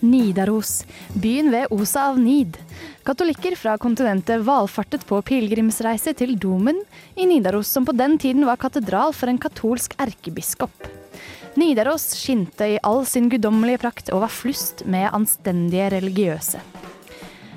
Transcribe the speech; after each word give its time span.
Nidaros, 0.00 0.84
byen 1.14 1.50
ved 1.50 1.66
Osa 1.70 2.08
av 2.10 2.18
Nid. 2.20 2.56
Katolikker 3.06 3.56
fra 3.56 3.76
kontinentet 3.78 4.42
valfartet 4.44 5.06
på 5.08 5.20
pilegrimsreise 5.24 6.12
til 6.18 6.34
domen 6.38 6.78
i 7.16 7.26
Nidaros, 7.26 7.70
som 7.72 7.86
på 7.86 7.94
den 7.96 8.18
tiden 8.20 8.44
var 8.46 8.60
katedral 8.60 9.14
for 9.16 9.32
en 9.32 9.40
katolsk 9.40 9.96
erkebiskop. 10.02 10.90
Nidaros 11.56 12.10
skinte 12.18 12.68
i 12.74 12.80
all 12.84 13.06
sin 13.08 13.30
guddommelige 13.32 13.80
prakt 13.86 14.12
og 14.12 14.26
var 14.26 14.32
flust 14.32 14.84
med 14.84 15.08
anstendige 15.16 15.88
religiøse. 15.96 16.60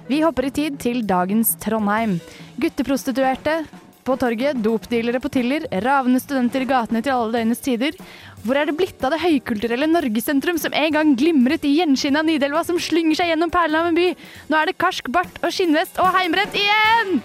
Vi 0.10 0.24
hopper 0.24 0.48
i 0.48 0.56
tid 0.56 0.80
til 0.82 1.04
dagens 1.06 1.52
Trondheim. 1.62 2.18
Gutteprostituerte 2.58 3.60
på 4.08 4.16
torget, 4.18 4.58
dopdealere 4.64 5.20
på 5.22 5.30
Tiller, 5.30 5.68
ravende 5.84 6.22
studenter 6.24 6.64
i 6.64 6.70
gatene 6.70 7.02
til 7.06 7.14
alle 7.14 7.36
døgnets 7.36 7.62
tider. 7.62 7.98
Hvor 8.44 8.56
er 8.56 8.70
det 8.70 8.78
blitt 8.80 9.04
av 9.04 9.12
det 9.14 9.20
høykulturelle 9.20 9.88
Norgesentrum 9.90 10.60
som 10.62 10.76
en 10.76 10.94
gang 10.96 11.12
glimret 11.20 11.66
i 11.68 11.74
gjenskinnet 11.80 12.22
av 12.22 12.28
Nidelva, 12.30 12.64
som 12.68 12.80
slynger 12.80 13.20
seg 13.20 13.34
gjennom 13.34 13.52
perlene 13.52 13.82
av 13.84 13.90
en 13.92 13.98
by? 13.98 14.08
Nå 14.50 14.60
er 14.60 14.72
det 14.72 14.78
karsk 14.80 15.12
bart 15.14 15.42
og 15.44 15.52
skinnvest 15.54 16.00
og 16.00 16.14
heimbrent 16.16 16.56
igjen! 16.56 17.20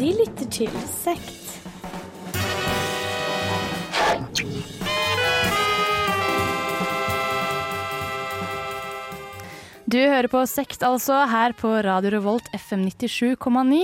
De 0.00 0.14
lytter 0.16 0.48
til 0.50 0.82
Sekt. 0.88 1.40
Du 9.90 9.96
hører 9.98 10.28
på 10.30 10.40
Sekt, 10.46 10.84
altså, 10.86 11.16
her 11.26 11.54
på 11.58 11.70
Radio 11.82 12.12
Revolt 12.12 12.46
FM 12.54 12.84
97,9. 12.92 13.78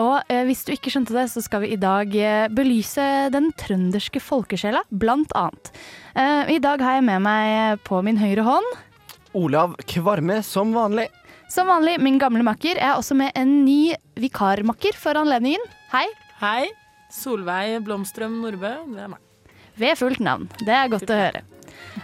Og 0.00 0.30
eh, 0.32 0.44
hvis 0.48 0.62
du 0.64 0.70
ikke 0.72 0.92
skjønte 0.94 1.12
det, 1.12 1.26
så 1.32 1.42
skal 1.44 1.64
vi 1.64 1.72
i 1.74 1.80
dag 1.80 2.14
eh, 2.16 2.46
belyse 2.54 3.04
den 3.34 3.50
trønderske 3.60 4.22
folkesjela, 4.24 4.80
blant 4.88 5.34
annet. 5.36 5.72
Eh, 6.16 6.54
I 6.54 6.60
dag 6.64 6.80
har 6.80 6.96
jeg 6.96 7.06
med 7.10 7.24
meg 7.26 7.82
på 7.84 8.00
min 8.06 8.20
høyre 8.22 8.46
hånd 8.46 8.70
Olav 9.36 9.74
Kvarme 9.90 10.38
som 10.46 10.72
vanlig. 10.72 11.10
Som 11.52 11.68
vanlig 11.68 11.98
min 12.00 12.16
gamle 12.22 12.46
makker. 12.46 12.78
Jeg 12.78 12.86
er 12.86 12.96
også 12.96 13.18
med 13.18 13.34
en 13.36 13.58
ny 13.66 13.92
vikarmakker 14.22 14.96
for 14.96 15.18
anledningen. 15.20 15.66
Hei. 15.92 16.06
Hei. 16.40 16.70
Solveig 17.12 17.82
Blomstrøm 17.84 18.40
Nordbø. 18.46 18.78
Det 18.94 19.02
er 19.10 19.12
meg. 19.12 19.20
Ved 19.76 19.98
fullt 20.00 20.24
navn. 20.24 20.48
Det 20.62 20.72
er 20.72 20.94
godt 20.94 21.10
å 21.10 21.20
høre. 21.26 21.44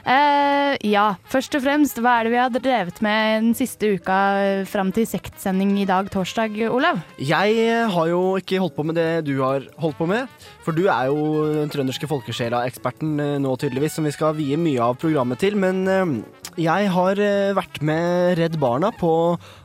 Eh, 0.01 0.77
ja, 0.89 1.07
først 1.31 1.55
og 1.59 1.65
fremst, 1.65 1.99
hva 2.01 2.19
er 2.19 2.27
det 2.27 2.33
vi 2.33 2.41
har 2.41 2.55
drevet 2.55 3.01
med 3.05 3.45
den 3.45 3.57
siste 3.59 3.93
uka 3.97 4.19
eh, 4.41 4.63
fram 4.69 4.93
til 4.97 5.09
sektsending 5.09 5.75
i 5.83 5.87
dag, 5.89 6.09
torsdag, 6.13 6.57
Olav? 6.73 7.03
Jeg 7.21 7.69
har 7.93 8.09
jo 8.09 8.23
ikke 8.41 8.63
holdt 8.63 8.77
på 8.79 8.87
med 8.89 8.97
det 8.97 9.11
du 9.29 9.37
har 9.43 9.67
holdt 9.81 9.99
på 10.01 10.09
med. 10.11 10.31
For 10.65 10.77
du 10.77 10.87
er 10.93 11.09
jo 11.11 11.45
den 11.51 11.73
trønderske 11.73 12.09
folkesjela-eksperten 12.11 13.17
eh, 13.21 13.39
nå, 13.43 13.55
tydeligvis, 13.61 13.99
som 13.99 14.09
vi 14.09 14.15
skal 14.15 14.37
vie 14.39 14.59
mye 14.61 14.91
av 14.91 14.99
programmet 15.01 15.41
til. 15.43 15.59
Men 15.61 15.83
eh, 15.89 16.17
jeg 16.61 16.93
har 16.95 17.21
eh, 17.21 17.53
vært 17.57 17.83
med 17.85 18.39
Redd 18.41 18.59
Barna 18.63 18.93
på 18.97 19.13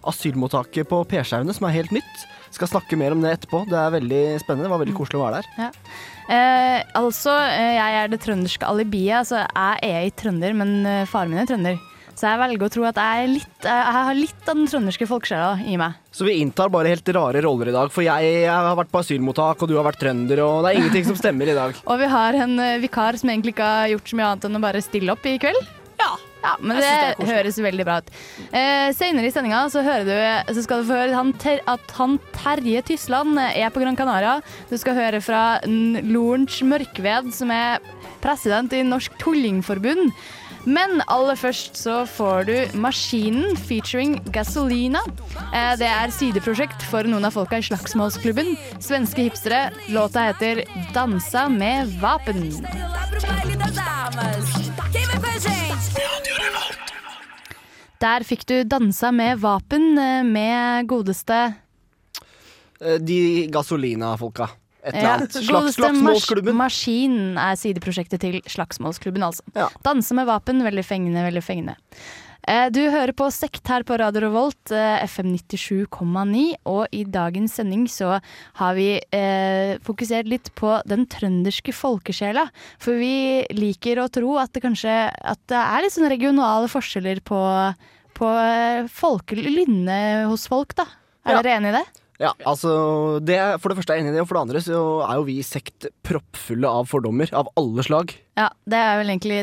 asylmottaket 0.07 0.89
på 0.91 1.03
Pershaunet, 1.09 1.57
som 1.57 1.69
er 1.69 1.77
helt 1.79 1.95
nytt. 1.95 2.27
Skal 2.55 2.71
snakke 2.71 2.99
mer 2.99 3.15
om 3.15 3.23
det 3.23 3.33
etterpå. 3.35 3.65
Det 3.71 3.79
er 3.79 3.95
veldig 3.97 4.25
spennende. 4.43 4.67
Det 4.67 4.75
var 4.75 4.83
veldig 4.83 4.99
koselig 4.99 5.19
å 5.19 5.25
være 5.25 5.41
der. 5.43 5.79
Eh, 6.25 6.79
altså, 6.97 7.33
eh, 7.51 7.75
jeg 7.77 7.97
er 7.99 8.09
det 8.09 8.21
trønderske 8.23 8.69
alibiet. 8.69 9.19
Altså, 9.21 9.43
jeg 9.43 9.91
er 9.91 10.07
ikke 10.07 10.23
trønder, 10.23 10.55
men 10.57 10.79
eh, 10.89 11.03
faren 11.09 11.33
min 11.33 11.43
er 11.43 11.49
trønder. 11.49 11.77
Så 12.15 12.29
jeg 12.29 12.39
velger 12.39 12.63
å 12.63 12.71
tro 12.71 12.85
at 12.87 12.99
jeg, 13.01 13.31
litt, 13.33 13.65
eh, 13.67 13.79
jeg 13.83 13.95
har 14.07 14.17
litt 14.17 14.49
av 14.49 14.55
den 14.55 14.69
trønderske 14.71 15.07
folkesjela 15.09 15.49
i 15.67 15.75
meg. 15.79 15.97
Så 16.15 16.25
vi 16.25 16.37
inntar 16.39 16.71
bare 16.73 16.93
helt 16.93 17.11
rare 17.17 17.43
roller 17.43 17.69
i 17.69 17.75
dag. 17.75 17.91
For 17.93 18.07
jeg, 18.07 18.31
jeg 18.45 18.51
har 18.51 18.77
vært 18.79 18.93
på 18.93 19.03
asylmottak, 19.03 19.61
og 19.61 19.69
du 19.69 19.75
har 19.77 19.85
vært 19.89 20.01
trønder, 20.01 20.41
og 20.45 20.63
det 20.63 20.71
er 20.71 20.81
ingenting 20.81 21.09
som 21.11 21.19
stemmer 21.19 21.51
i 21.51 21.57
dag. 21.57 21.75
Og 21.91 21.99
vi 22.01 22.09
har 22.09 22.39
en 22.45 22.55
vikar 22.81 23.19
som 23.19 23.29
egentlig 23.29 23.53
ikke 23.57 23.73
har 23.77 23.91
gjort 23.93 24.09
så 24.09 24.17
mye 24.17 24.29
annet 24.31 24.47
enn 24.47 24.61
å 24.61 24.63
bare 24.63 24.85
stille 24.85 25.13
opp 25.13 25.27
i 25.29 25.37
kveld. 25.43 25.75
Ja. 26.45 26.53
Men 26.61 26.79
det, 26.79 26.91
det 27.17 27.25
er 27.25 27.39
høres 27.39 27.59
veldig 27.65 27.87
bra 27.87 27.97
ut. 28.03 28.13
Eh, 28.51 28.89
senere 28.95 29.29
i 29.29 29.33
sendinga 29.33 29.65
så, 29.73 29.81
så 29.81 30.65
skal 30.65 30.83
du 30.83 30.89
få 30.89 31.01
høre 31.01 31.17
han 31.17 31.33
ter, 31.41 31.63
at 31.71 31.97
han 31.97 32.19
Terje 32.35 32.85
Tysland 32.91 33.39
er 33.41 33.73
på 33.73 33.81
Gran 33.81 33.97
Canaria. 33.97 34.37
Du 34.69 34.77
skal 34.81 34.97
høre 34.99 35.21
fra 35.25 35.43
Lorentz 35.65 36.61
Mørkved, 36.65 37.33
som 37.35 37.53
er 37.53 37.83
president 38.23 38.73
i 38.75 38.85
Norsk 38.85 39.17
Tullingforbund. 39.21 40.11
Men 40.65 41.01
aller 41.13 41.37
først 41.37 41.77
så 41.77 41.99
får 42.09 42.47
du 42.49 42.77
Maskinen 42.81 43.53
featuring 43.67 44.17
Gasolina. 44.33 45.03
Eh, 45.53 45.75
det 45.77 45.89
er 45.89 46.13
sideprosjekt 46.13 46.85
for 46.89 47.05
noen 47.09 47.27
av 47.29 47.37
folka 47.37 47.61
i 47.61 47.65
Slagsmålsklubben. 47.67 48.55
Svenske 48.81 49.27
hipstere. 49.27 49.69
Låta 49.93 50.25
heter 50.31 50.65
'Dansa 50.93 51.47
med 51.49 51.93
vapen'. 52.01 52.49
Der 58.01 58.23
fikk 58.27 58.45
du 58.45 58.63
'Dansa 58.63 59.11
med 59.11 59.39
vapen' 59.39 59.97
eh, 59.97 60.23
med 60.23 60.87
godeste 60.87 61.55
Eh, 62.81 62.99
De 62.99 63.47
Gasolina-folka. 63.47 64.49
Et 64.85 64.93
eller 64.93 65.01
ja, 65.01 65.13
annet. 65.15 65.31
Slags, 65.31 65.47
godeste 65.49 65.81
slagsmålsklubben. 65.81 66.55
mas 66.55 66.75
Maskin 66.75 67.37
er 67.37 67.55
sideprosjektet 67.55 68.19
til 68.21 68.41
Slagsmålsklubben, 68.45 69.23
altså. 69.23 69.41
Ja. 69.55 69.67
'Danse 69.81 70.13
med 70.13 70.27
vapen', 70.27 70.61
veldig 70.63 70.85
fengende, 70.85 71.23
veldig 71.23 71.43
fengende. 71.43 71.75
Eh, 72.47 72.69
Du 72.69 72.79
hører 72.93 73.13
på 73.17 73.25
Sekt 73.33 73.65
her 73.71 73.81
på 73.87 73.97
Radio 73.97 74.21
Revolt, 74.27 74.69
eh, 74.71 75.01
FM 75.07 75.31
97,9, 75.33 76.55
og 76.69 76.85
i 76.93 77.03
dagens 77.03 77.55
sending 77.57 77.87
så 77.89 78.19
har 78.59 78.75
vi 78.77 78.99
eh, 79.11 79.77
fokusert 79.81 80.29
litt 80.29 80.51
på 80.55 80.75
den 80.85 81.07
trønderske 81.09 81.73
folkesjela. 81.73 82.47
For 82.77 82.93
vi 83.01 83.45
liker 83.49 83.97
å 84.03 84.09
tro 84.13 84.35
at 84.37 84.53
det 84.53 84.61
kanskje 84.61 84.93
at 85.09 85.41
det 85.49 85.57
er 85.57 85.81
litt 85.87 85.95
sånn 85.97 86.09
regionale 86.11 86.69
forskjeller 86.69 87.23
på, 87.25 87.41
på 88.13 88.29
eh, 88.29 88.85
folkelynne 88.93 89.99
hos 90.29 90.45
folk, 90.51 90.75
da. 90.77 90.85
Er 91.25 91.39
Ja. 91.39 91.41
dere 91.41 91.57
enig 91.57 91.73
i 91.73 91.77
det? 91.79 91.85
Ja, 92.21 92.29
altså 92.47 92.69
det 93.19 93.37
For 93.59 93.71
det 93.71 93.75
første 93.79 93.91
er 93.91 93.99
jeg 93.99 94.05
enig 94.05 94.13
i 94.13 94.15
det, 94.15 94.21
og 94.23 94.29
for 94.29 94.37
det 94.37 94.43
andre 94.45 94.61
så 94.63 94.81
er 95.03 95.17
jo 95.19 95.25
vi 95.27 95.33
i 95.41 95.45
sekt 95.45 95.89
proppfulle 96.07 96.69
av 96.69 96.87
fordommer 96.87 97.31
av 97.35 97.49
alle 97.59 97.83
slag. 97.83 98.13
Ja, 98.39 98.47
det 98.71 98.79
er 98.79 99.01
vel 99.01 99.11
egentlig 99.11 99.41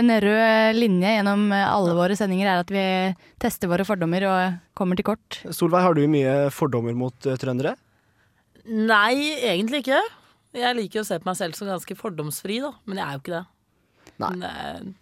en 0.00 0.12
rød 0.26 0.76
linje 0.76 1.14
gjennom 1.16 1.46
alle 1.56 1.94
våre 1.96 2.18
sendinger, 2.18 2.50
er 2.50 2.64
at 2.64 2.72
vi 2.74 2.84
tester 3.40 3.70
våre 3.72 3.86
fordommer 3.88 4.26
og 4.28 4.58
kommer 4.76 5.00
til 5.00 5.08
kort. 5.08 5.40
Solveig, 5.56 5.86
har 5.86 5.96
du 5.96 6.04
mye 6.10 6.36
fordommer 6.52 6.96
mot 6.98 7.30
eh, 7.30 7.38
trøndere? 7.40 7.76
Nei, 8.64 9.14
egentlig 9.44 9.84
ikke. 9.84 10.02
Jeg 10.56 10.76
liker 10.78 11.02
å 11.02 11.06
se 11.08 11.18
på 11.20 11.28
meg 11.28 11.38
selv 11.38 11.56
som 11.58 11.68
ganske 11.68 11.96
fordomsfri, 11.98 12.60
da. 12.64 12.74
Men 12.88 13.00
jeg 13.00 13.06
er 13.06 13.16
jo 13.16 13.22
ikke 13.24 13.34
det. 13.38 13.44
Nei. 14.22 14.30
Men, 14.34 14.44
eh, 14.50 14.92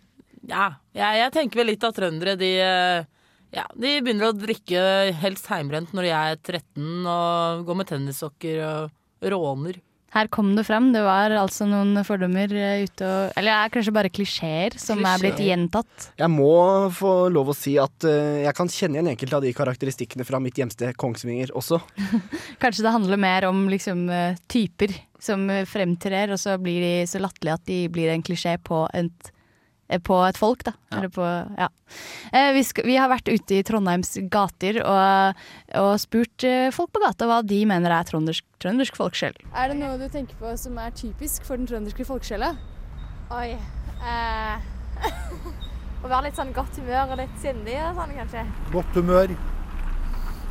ja, 0.50 0.68
jeg, 0.94 1.18
jeg 1.22 1.34
tenker 1.36 1.62
vel 1.62 1.70
litt 1.70 1.84
at 1.86 1.98
trøndere, 1.98 2.38
de 2.38 2.52
eh, 2.62 3.10
ja, 3.52 3.66
de 3.76 3.94
begynner 4.00 4.30
å 4.30 4.36
drikke 4.36 4.82
helst 5.20 5.48
heimbrent 5.52 5.92
når 5.92 6.08
de 6.08 6.12
er 6.16 6.36
13 6.40 7.08
og 7.12 7.64
går 7.68 7.80
med 7.80 7.90
tennissokker 7.90 8.60
og 8.66 9.32
råner. 9.32 9.80
Her 10.12 10.28
kom 10.28 10.50
det 10.52 10.66
frem, 10.68 10.90
det 10.92 11.00
var 11.06 11.32
altså 11.40 11.64
noen 11.64 11.96
fordommer 12.04 12.50
eh, 12.52 12.82
ute 12.84 13.06
og 13.06 13.38
Eller 13.40 13.48
det 13.48 13.54
er 13.56 13.70
kanskje 13.72 13.94
bare 13.96 14.10
klisjeer 14.12 14.76
som 14.80 15.00
er 15.08 15.22
blitt 15.22 15.40
gjentatt. 15.40 16.10
Jeg 16.20 16.28
må 16.28 16.52
få 16.92 17.30
lov 17.32 17.54
å 17.54 17.56
si 17.56 17.78
at 17.80 18.04
uh, 18.04 18.42
jeg 18.44 18.52
kan 18.58 18.68
kjenne 18.68 18.98
igjen 18.98 19.08
enkelte 19.14 19.38
av 19.38 19.46
de 19.46 19.54
karakteristikkene 19.56 20.26
fra 20.28 20.40
mitt 20.42 20.60
hjemsted 20.60 20.92
Kongsvinger 21.00 21.54
også. 21.56 21.80
Kanskje 22.62 22.84
det 22.84 22.92
handler 22.92 23.24
mer 23.24 23.48
om 23.48 23.64
liksom 23.72 24.04
eh, 24.12 24.36
typer 24.52 24.92
som 25.22 25.48
fremtrer, 25.70 26.34
og 26.34 26.40
så 26.42 26.58
blir 26.60 26.84
de 26.84 26.94
så 27.08 27.22
latterlige 27.22 27.56
at 27.56 27.68
de 27.70 27.80
blir 27.94 28.12
en 28.12 28.24
klisjé 28.26 28.58
på 28.60 28.84
et 28.92 29.31
på 30.00 30.16
et 30.24 30.38
folk, 30.40 30.64
da. 30.64 30.72
Eller 30.94 31.10
på, 31.12 31.26
ja. 31.58 31.68
Eh, 32.32 32.50
vi, 32.56 32.62
skal, 32.64 32.86
vi 32.88 32.96
har 32.96 33.10
vært 33.12 33.28
ute 33.28 33.58
i 33.58 33.64
Trondheims 33.66 34.14
gater 34.32 34.80
og, 34.80 35.42
og 35.80 35.92
spurt 36.00 36.46
eh, 36.48 36.70
folk 36.72 36.92
på 36.94 37.02
gata 37.02 37.28
hva 37.28 37.40
de 37.44 37.60
mener 37.68 37.92
er 37.92 38.08
trøndersk, 38.08 38.46
trøndersk 38.62 38.96
folkesjel. 38.96 39.36
Er 39.52 39.72
det 39.72 39.80
noe 39.80 39.98
du 40.00 40.06
tenker 40.12 40.38
på 40.40 40.54
som 40.60 40.78
er 40.80 40.94
typisk 40.96 41.44
for 41.48 41.60
den 41.60 41.68
trønderske 41.68 42.06
folkesjela? 42.08 42.54
Oi. 43.32 43.50
Eh, 44.02 44.56
å 46.02 46.08
være 46.08 46.28
litt 46.28 46.38
sånn 46.38 46.54
godt 46.56 46.80
humør 46.80 47.14
og 47.14 47.20
litt 47.22 47.36
sindig 47.42 47.76
og 47.82 48.00
sånn, 48.00 48.16
kanskje. 48.18 48.46
Godt 48.72 48.98
humør. 48.98 49.36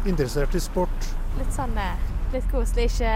Interessert 0.10 0.56
i 0.58 0.62
sport. 0.64 1.12
Litt 1.38 1.54
sånn 1.56 1.76
eh, 1.80 2.08
litt 2.34 2.48
koselig, 2.52 2.90
ikke 2.90 3.14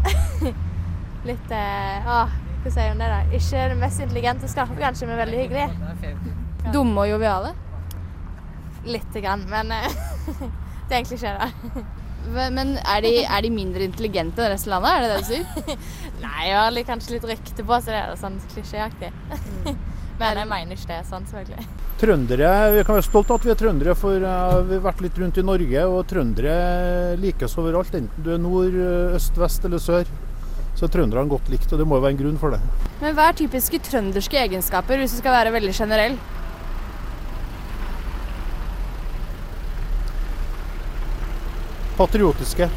Litt 1.28 1.50
eh, 1.52 2.08
Å, 2.08 2.20
hva 2.60 2.72
sier 2.74 2.92
om 2.92 3.00
det, 3.00 3.08
da? 3.08 3.20
Ikke 3.36 3.64
det 3.72 3.78
mest 3.80 4.02
intelligente 4.04 4.44
og 4.44 4.52
skarpe, 4.52 4.76
kanskje, 4.80 5.08
men 5.08 5.20
veldig 5.20 5.38
hyggelig. 5.44 6.72
Dumme 6.74 7.06
og 7.06 7.08
joviale? 7.14 7.54
Lite 8.84 9.22
grann, 9.24 9.46
men 9.48 9.72
eh, 9.72 9.96
det 10.88 10.92
er 10.92 10.98
egentlig 10.98 11.20
ikke 11.20 11.36
det. 11.40 11.84
Men 12.30 12.76
er 12.78 13.00
de, 13.04 13.12
er 13.24 13.44
de 13.46 13.52
mindre 13.52 13.86
intelligente 13.88 14.44
enn 14.44 14.52
resten 14.52 14.74
av 14.76 14.84
landet, 14.84 14.92
er 14.92 15.02
det 15.02 15.10
det 15.10 15.20
du 15.20 15.30
sier? 15.30 15.86
Nei, 16.26 16.50
jeg 16.50 16.58
har 16.60 16.82
kanskje 16.92 17.16
litt 17.16 17.28
rykte 17.32 17.64
på 17.64 17.80
så 17.80 17.94
det 17.94 18.02
er 18.02 18.18
sånn 18.20 18.36
klisjéaktig. 18.52 19.12
men 20.20 20.42
jeg 20.42 20.50
mener 20.52 20.76
ikke 20.76 20.92
det 20.92 21.00
sånn, 21.08 21.28
selvfølgelig. 21.30 21.68
Trøndere, 22.00 22.50
Vi 22.76 22.84
kan 22.88 22.96
være 22.96 23.08
stolte 23.08 23.32
av 23.32 23.40
at 23.40 23.46
vi 23.48 23.52
er 23.54 23.60
trøndere, 23.60 23.96
for 23.96 24.16
eh, 24.16 24.56
vi 24.68 24.76
har 24.76 24.84
vært 24.84 25.04
litt 25.04 25.20
rundt 25.20 25.40
i 25.40 25.46
Norge. 25.48 25.86
Og 25.88 26.04
trøndere 26.12 26.58
likes 27.20 27.56
overalt, 27.60 27.96
enten 27.96 28.26
du 28.26 28.34
er 28.36 28.42
nord, 28.44 28.76
øst, 29.16 29.40
vest 29.40 29.64
eller 29.68 29.80
sør. 29.80 30.12
Så 30.80 30.88
er 30.88 30.92
trønderne 30.94 31.28
godt 31.28 31.50
likt, 31.52 31.68
og 31.74 31.80
det 31.80 31.84
må 31.84 31.98
jo 31.98 32.04
være 32.06 32.14
en 32.14 32.20
grunn 32.22 32.38
for 32.40 32.54
det. 32.56 32.60
Men 33.02 33.12
hva 33.12 33.26
er 33.28 33.36
typiske 33.36 33.82
trønderske 33.84 34.38
egenskaper, 34.40 34.96
hvis 34.96 35.12
du 35.12 35.20
skal 35.20 35.34
være 35.36 35.52
veldig 35.52 35.74
generell? 35.76 36.16
Patriotiske. 42.00 42.70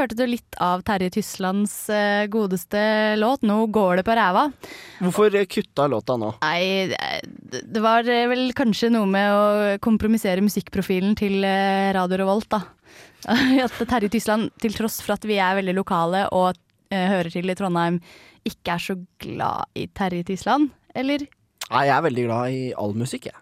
Hørte 0.00 0.16
du 0.18 0.24
litt 0.26 0.56
av 0.62 0.82
Terje 0.86 1.10
Tyslands 1.14 1.74
eh, 1.92 2.26
godeste 2.32 2.80
låt 3.20 3.44
'Nå 3.46 3.58
går 3.72 4.00
det 4.00 4.04
på 4.08 4.16
ræva'. 4.16 4.48
Hvorfor 5.00 5.36
kutta 5.46 5.86
låta 5.88 6.16
nå? 6.18 6.32
Nei, 6.42 6.88
det- 6.90 7.82
var 7.82 8.08
eh, 8.08 8.26
vel 8.28 8.52
kanskje 8.52 8.90
noe 8.90 9.06
med 9.06 9.30
å 9.30 9.78
kompromissere 9.80 10.42
musikkprofilen 10.44 11.16
til 11.16 11.44
eh, 11.44 11.92
Radio 11.96 12.22
Revolt, 12.22 12.48
da. 12.50 12.62
At 13.66 13.76
Terje 13.86 14.08
Tysland, 14.10 14.50
til 14.60 14.72
tross 14.72 15.00
for 15.04 15.14
at 15.14 15.24
vi 15.28 15.36
er 15.36 15.58
veldig 15.60 15.76
lokale 15.76 16.26
og 16.32 16.56
eh, 16.90 17.08
hører 17.08 17.30
til 17.30 17.50
i 17.50 17.54
Trondheim, 17.54 18.00
ikke 18.44 18.74
er 18.74 18.78
så 18.82 18.96
glad 19.20 19.68
i 19.76 19.86
Terje 19.86 20.24
Tysland. 20.24 20.70
Eller? 20.94 21.26
Nei, 21.70 21.84
jeg 21.86 21.96
er 21.96 22.02
veldig 22.08 22.24
glad 22.26 22.50
i 22.56 22.62
all 22.74 22.96
musikk, 22.96 23.28
jeg. 23.30 23.36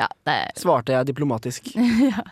Ja, 0.00 0.06
det 0.24 0.36
Svarte 0.56 0.94
jeg 0.94 1.10
diplomatisk. 1.10 1.66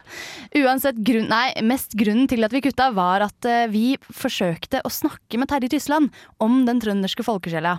Uansett 0.63 1.01
grunn, 1.05 1.27
nei, 1.29 1.51
mest 1.69 1.93
grunnen 1.99 2.29
til 2.31 2.47
at 2.47 2.55
vi 2.55 2.63
kutta 2.65 2.89
var 2.97 3.27
at 3.27 3.49
eh, 3.49 3.67
vi 3.69 3.85
forsøkte 4.01 4.81
å 4.87 4.93
snakke 4.93 5.41
med 5.41 5.51
Terje 5.51 5.75
Tysland 5.75 6.09
om 6.41 6.63
den 6.69 6.81
trønderske 6.81 7.27
folkesjela. 7.27 7.77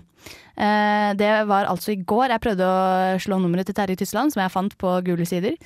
Eh, 0.54 1.10
det 1.18 1.32
var 1.50 1.72
altså 1.72 1.96
i 1.96 2.02
går 2.06 2.36
jeg 2.36 2.44
prøvde 2.44 2.70
å 2.70 3.18
slå 3.24 3.40
nummeret 3.42 3.72
til 3.72 3.80
Terje 3.80 3.98
Tysland, 4.04 4.36
som 4.36 4.44
jeg 4.44 4.54
fant 4.54 4.78
på 4.78 4.94
gule 5.08 5.26
sider. 5.26 5.58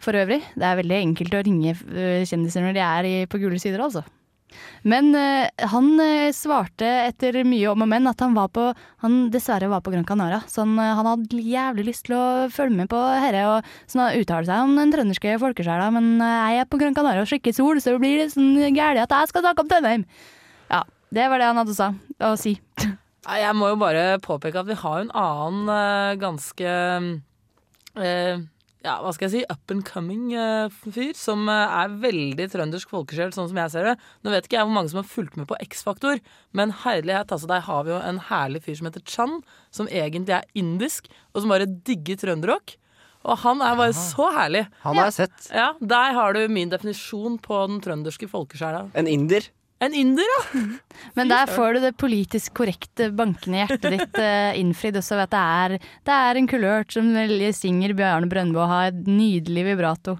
For 0.00 0.16
øvrig, 0.16 0.40
det 0.56 0.64
er 0.68 0.80
veldig 0.80 1.02
enkelt 1.02 1.36
å 1.36 1.44
ringe 1.44 1.74
eh, 1.76 2.24
kjendiser 2.28 2.64
når 2.64 2.78
de 2.78 2.86
er 2.86 3.10
i, 3.10 3.14
på 3.28 3.40
gule 3.44 3.60
sider, 3.60 3.84
altså. 3.84 4.06
Men 4.86 5.10
eh, 5.18 5.48
han 5.72 5.88
eh, 6.00 6.32
svarte 6.34 6.86
etter 7.08 7.40
mye 7.46 7.72
om 7.72 7.82
og 7.84 7.90
men 7.90 8.08
at 8.08 8.22
han, 8.22 8.36
var 8.36 8.50
på, 8.54 8.68
han 9.02 9.16
dessverre 9.34 9.68
var 9.70 9.82
på 9.84 9.92
Gran 9.94 10.06
Canaria. 10.06 10.42
Så 10.50 10.62
han, 10.62 10.76
eh, 10.80 10.94
han 10.98 11.08
hadde 11.10 11.42
jævlig 11.42 11.88
lyst 11.90 12.06
til 12.08 12.16
å 12.18 12.26
følge 12.52 12.78
med 12.78 12.90
på 12.92 13.00
herre 13.00 13.44
og 13.50 13.70
sånn, 13.90 14.06
uttale 14.20 14.48
seg 14.48 14.64
om 14.64 14.76
den 14.78 14.94
trønderske 14.94 15.36
folkesjela. 15.42 15.90
Men 15.94 16.14
eh, 16.20 16.36
jeg 16.54 16.64
er 16.64 16.70
på 16.70 16.80
Gran 16.82 16.96
Canaria 16.96 17.26
og 17.26 17.30
skikker 17.30 17.56
sol, 17.56 17.82
så 17.82 17.96
det 17.96 18.02
blir 18.04 18.22
det 18.22 18.30
sånn 18.34 18.54
gærent 18.70 19.04
at 19.06 19.16
jeg 19.18 19.32
skal 19.32 19.46
snakke 19.46 19.66
om 19.66 19.72
Trøndheim. 19.72 20.06
Ja, 20.70 20.84
det 21.14 21.28
var 21.32 21.42
det 21.42 21.50
han 21.50 21.62
hadde 21.62 21.76
å, 21.76 21.90
å 22.30 22.34
si. 22.40 22.56
Jeg 23.26 23.54
må 23.58 23.72
jo 23.72 23.78
bare 23.80 24.20
påpeke 24.22 24.62
at 24.62 24.68
vi 24.68 24.78
har 24.78 25.00
en 25.02 25.10
annen 25.18 25.72
eh, 25.74 26.18
ganske 26.22 26.74
eh, 27.98 28.44
ja, 28.86 28.96
hva 29.02 29.12
skal 29.14 29.26
jeg 29.26 29.34
si, 29.34 29.42
up 29.50 29.72
and 29.74 29.84
coming 29.88 30.30
uh, 30.38 30.70
fyr, 30.84 31.10
som 31.18 31.48
uh, 31.50 31.82
er 31.82 31.98
veldig 32.02 32.46
trøndersk 32.52 32.92
folkesjel, 32.92 33.34
sånn 33.34 33.50
som 33.50 33.60
jeg 33.60 33.74
ser 33.74 33.90
det. 33.90 33.96
Nå 34.22 34.32
vet 34.34 34.46
ikke 34.46 34.60
jeg 34.60 34.68
hvor 34.68 34.76
mange 34.76 34.92
som 34.92 35.02
har 35.02 35.10
fulgt 35.10 35.38
med 35.40 35.48
på 35.50 35.58
X-Faktor, 35.66 36.22
men 36.56 36.74
herlighet, 36.84 37.34
altså 37.34 37.50
der 37.50 37.66
har 37.66 37.86
vi 37.86 37.94
jo 37.96 38.00
en 38.00 38.22
herlig 38.28 38.62
fyr 38.66 38.78
som 38.78 38.90
heter 38.90 39.06
Chan, 39.10 39.38
som 39.74 39.90
egentlig 39.90 40.38
er 40.38 40.50
indisk, 40.58 41.10
og 41.34 41.42
som 41.42 41.54
bare 41.54 41.68
digger 41.88 42.20
trønderrock. 42.22 42.76
Og 43.26 43.40
han 43.42 43.62
er 43.64 43.74
bare 43.74 43.94
så 43.96 44.28
herlig. 44.36 44.66
Han 44.84 45.00
har 45.00 45.08
jeg 45.10 45.16
sett. 45.16 45.48
Ja, 45.50 45.72
Der 45.80 46.14
har 46.14 46.36
du 46.36 46.44
min 46.52 46.70
definisjon 46.70 47.40
på 47.42 47.58
den 47.66 47.80
trønderske 47.82 48.28
folkesjela. 48.30 48.84
En 48.94 49.10
inder. 49.10 49.48
En 49.84 49.94
inder, 49.94 50.24
ja! 50.24 50.60
Men 51.18 51.28
der 51.28 51.50
får 51.52 51.76
du 51.76 51.82
det 51.84 51.96
politisk 52.00 52.54
korrekte 52.56 53.10
bankende 53.16 53.64
hjertet 53.64 53.90
ditt 53.92 54.20
eh, 54.24 54.56
innfridd 54.60 54.96
også 55.00 55.18
ved 55.18 55.26
at 55.26 55.34
det 55.34 55.42
er, 55.42 55.90
det 56.08 56.20
er 56.28 56.40
en 56.40 56.48
kulørt 56.48 56.96
som 56.96 57.10
synger 57.56 57.96
Bjarne 57.98 58.30
Brøndbo 58.30 58.62
og 58.64 58.72
har 58.72 58.88
et 58.92 59.02
nydelig 59.10 59.66
vibrato. 59.68 60.16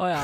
Oh, 0.00 0.08
ja. 0.08 0.22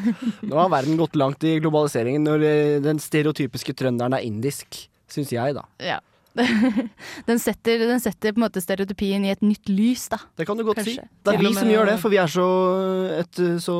Nå 0.50 0.58
har 0.58 0.72
verden 0.72 0.98
gått 1.00 1.14
langt 1.16 1.46
i 1.48 1.56
globaliseringen 1.62 2.26
når 2.26 2.48
eh, 2.48 2.80
den 2.84 3.00
stereotypiske 3.00 3.72
trønderen 3.78 4.18
er 4.18 4.26
indisk. 4.26 4.82
Syns 5.08 5.30
jeg, 5.32 5.54
da. 5.56 5.64
Ja. 5.80 6.00
den, 7.28 7.38
setter, 7.38 7.84
den 7.86 8.02
setter 8.02 8.34
på 8.34 8.40
en 8.40 8.46
måte 8.46 8.62
stereotypien 8.62 9.24
i 9.26 9.30
et 9.34 9.44
nytt 9.44 9.70
lys, 9.70 10.08
da. 10.12 10.18
Det 10.38 10.46
kan 10.48 10.58
du 10.58 10.64
godt 10.66 10.80
Kanskje. 10.80 11.04
si. 11.04 11.22
Det 11.24 11.34
er 11.34 11.42
vi 11.44 11.52
som 11.54 11.70
gjør 11.70 11.90
det, 11.92 11.96
for 12.02 12.14
vi 12.14 12.18
er 12.22 12.30
så 12.30 12.48
et 13.20 13.42
så 13.62 13.76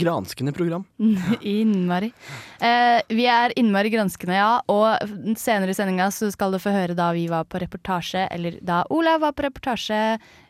granskende 0.00 0.54
program. 0.56 0.86
Innmari. 1.56 2.12
Eh, 2.60 3.02
vi 3.12 3.28
er 3.28 3.52
innmari 3.60 3.92
granskende, 3.92 4.38
ja. 4.38 4.50
Og 4.72 5.36
senere 5.38 5.74
i 5.74 5.76
sendinga 5.76 6.08
så 6.14 6.30
skal 6.32 6.54
du 6.54 6.60
få 6.62 6.72
høre 6.74 6.96
da 6.96 7.12
vi 7.16 7.26
var 7.30 7.46
på 7.50 7.60
reportasje, 7.62 8.26
eller 8.32 8.58
da 8.64 8.82
Olav 8.94 9.22
var 9.26 9.36
på 9.36 9.46
reportasje 9.46 10.00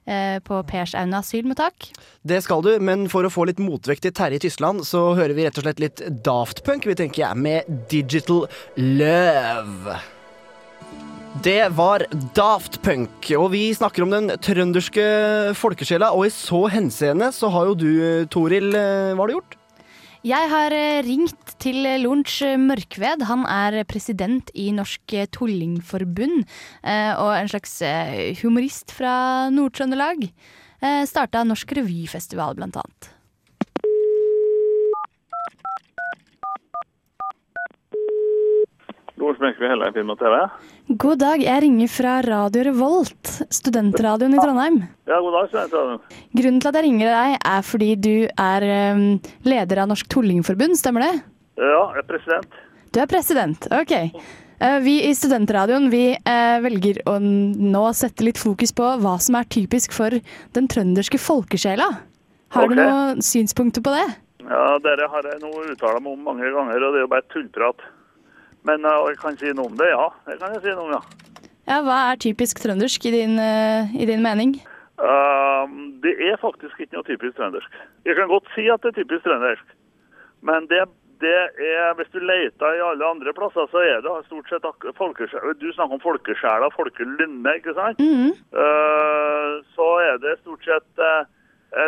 eh, 0.06 0.38
på 0.46 0.62
Pers 0.70 0.94
Aune 0.94 1.19
asylmottak. 1.20 1.90
Det 2.26 2.43
skal 2.46 2.64
du, 2.67 2.72
men 2.79 3.08
for 3.12 3.26
å 3.26 3.32
få 3.32 3.49
litt 3.50 3.62
motvekt 3.62 4.06
til 4.06 4.14
Terje 4.17 4.43
Tysland, 4.46 4.87
så 4.87 5.08
hører 5.19 5.37
vi 5.37 5.46
rett 5.46 5.58
og 5.58 5.67
slett 5.67 5.82
litt 5.82 6.05
Daft 6.26 6.64
Punk, 6.67 6.87
vi 6.87 6.99
tenker 6.99 7.26
jeg, 7.26 7.46
med 7.46 7.88
Digital 7.90 8.46
Love. 8.76 9.99
Det 11.44 11.68
var 11.76 12.04
Daft 12.36 12.80
Punk, 12.82 13.28
og 13.36 13.50
vi 13.52 13.68
snakker 13.74 14.04
om 14.04 14.12
den 14.14 14.32
trønderske 14.42 15.04
folkesjela, 15.58 16.12
og 16.16 16.26
i 16.26 16.32
så 16.34 16.64
henseende 16.72 17.30
så 17.34 17.50
har 17.54 17.68
jo 17.70 17.76
du, 17.78 17.90
Toril, 18.32 18.70
eh, 18.74 19.12
hva 19.12 19.24
har 19.24 19.30
du 19.30 19.36
gjort? 19.36 19.56
Jeg 20.26 20.50
har 20.50 20.74
eh, 20.74 21.02
ringt 21.06 21.56
til 21.62 21.84
Lorentz 22.02 22.40
Mørkved. 22.58 23.26
Han 23.28 23.44
er 23.46 23.84
president 23.86 24.50
i 24.58 24.72
Norsk 24.74 25.16
Tullingforbund 25.36 26.40
eh, 26.82 27.12
og 27.14 27.30
en 27.36 27.50
slags 27.52 27.78
humorist 28.42 28.94
fra 28.96 29.46
Nord-Trøndelag. 29.54 30.26
Eh, 30.82 31.04
Starta 31.08 31.44
Norsk 31.44 31.72
Revyfestival, 31.78 32.56
blant 32.58 32.76
annet. 32.76 33.12
Lars 39.16 39.38
Mørkved, 39.40 39.70
Hellein 39.72 39.94
Film 39.96 40.12
og 40.12 40.19
TV. 40.20 40.34
God 40.86 41.19
dag, 41.19 41.40
jeg 41.43 41.62
ringer 41.64 41.88
fra 41.90 42.12
Radio 42.22 42.62
Revolt, 42.69 43.31
studentradioen 43.50 44.36
i 44.36 44.38
Trondheim. 44.38 44.76
Ja, 45.10 45.16
god 45.19 45.32
dag, 45.34 45.48
studentradioen. 45.50 46.20
Grunnen 46.38 46.60
til 46.62 46.70
at 46.70 46.76
jeg 46.78 46.86
ringer 46.86 47.10
deg, 47.10 47.32
er 47.50 47.64
fordi 47.66 47.88
du 47.98 48.12
er 48.31 48.66
eh, 48.70 49.00
leder 49.50 49.81
av 49.82 49.88
Norsk 49.90 50.06
Tullingforbund, 50.14 50.78
stemmer 50.78 51.02
det? 51.02 51.14
Ja, 51.58 51.81
jeg 51.96 52.05
er 52.05 52.06
president. 52.06 52.60
Du 52.94 53.00
er 53.02 53.10
president, 53.10 53.66
ok. 53.74 53.96
Eh, 53.96 54.76
Vi 54.86 54.94
i 55.08 55.10
Studentradioen 55.19 55.90
vi 55.90 56.05
eh, 56.14 56.58
velger 56.62 57.02
å 57.10 57.16
nå 57.19 57.82
sette 57.98 58.22
litt 58.28 58.38
fokus 58.38 58.70
på 58.70 58.93
hva 59.02 59.16
som 59.19 59.40
er 59.40 59.50
typisk 59.50 59.96
for 59.96 60.14
den 60.55 60.70
trønderske 60.70 61.19
folkesjela. 61.19 61.90
Har 62.55 62.70
du 62.70 62.78
noen 62.78 63.26
synspunkter 63.26 63.82
på 63.82 63.90
det? 63.90 64.06
Ja, 64.46 64.78
Dere 64.86 65.10
har 65.10 65.26
jeg 65.34 65.43
nå 65.43 65.50
uttalt 65.66 65.98
meg 65.98 66.14
om 66.14 66.22
mange 66.31 66.46
ganger, 66.46 66.78
og 66.78 66.94
det 66.94 67.02
er 67.02 67.08
jo 67.08 67.10
bare 67.10 67.26
tullprat. 67.34 67.88
Men 68.67 68.87
uh, 68.87 69.06
jeg 69.11 69.20
kan 69.23 69.39
si 69.39 69.53
noe 69.55 69.70
om 69.70 69.79
det, 69.79 69.89
ja. 69.93 70.08
Det 70.27 70.41
kan 70.41 70.56
jeg 70.56 70.65
si 70.65 70.75
noe 70.75 70.89
om, 70.89 70.96
ja. 70.99 71.03
Ja, 71.67 71.81
Hva 71.82 71.96
er 72.13 72.20
typisk 72.23 72.61
trøndersk 72.63 73.08
i 73.08 73.13
din, 73.15 73.41
eh, 73.43 73.94
i 73.99 74.06
din 74.06 74.23
mening? 74.23 74.55
Uh, 75.03 75.67
det 76.03 76.15
er 76.29 76.39
faktisk 76.39 76.79
ikke 76.79 76.94
noe 76.94 77.06
typisk 77.08 77.35
trøndersk. 77.39 77.81
Jeg 78.06 78.15
kan 78.19 78.31
godt 78.31 78.46
si 78.55 78.69
at 78.70 78.85
det 78.85 78.93
er 78.93 79.01
typisk 79.01 79.27
trøndersk, 79.27 79.75
men 80.46 80.69
det, 80.70 80.85
det 81.25 81.35
er, 81.67 81.96
hvis 81.99 82.13
du 82.15 82.20
leter 82.23 82.79
i 82.79 82.85
alle 82.87 83.08
andre 83.08 83.35
plasser, 83.35 83.67
så 83.73 83.82
er 83.82 84.05
det 84.05 84.15
stort 84.29 84.53
sett 84.53 84.69
folkesjel. 84.99 85.56
Du 85.58 85.67
snakker 85.73 85.99
om 85.99 86.05
folkesjela, 86.05 86.70
folkelynne, 86.77 87.56
ikke 87.58 87.75
sant? 87.75 87.99
Mhm. 87.99 88.37
Uh, 88.55 89.58
så 89.75 89.89
er 90.06 90.23
det 90.23 90.39
stort 90.44 90.63
sett 90.70 91.03
uh, 91.03 91.27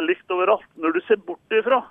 likt 0.09 0.35
overalt. 0.35 0.67
Når 0.75 0.99
du 0.99 1.01
ser 1.07 1.23
bort 1.23 1.55
ifra 1.55 1.85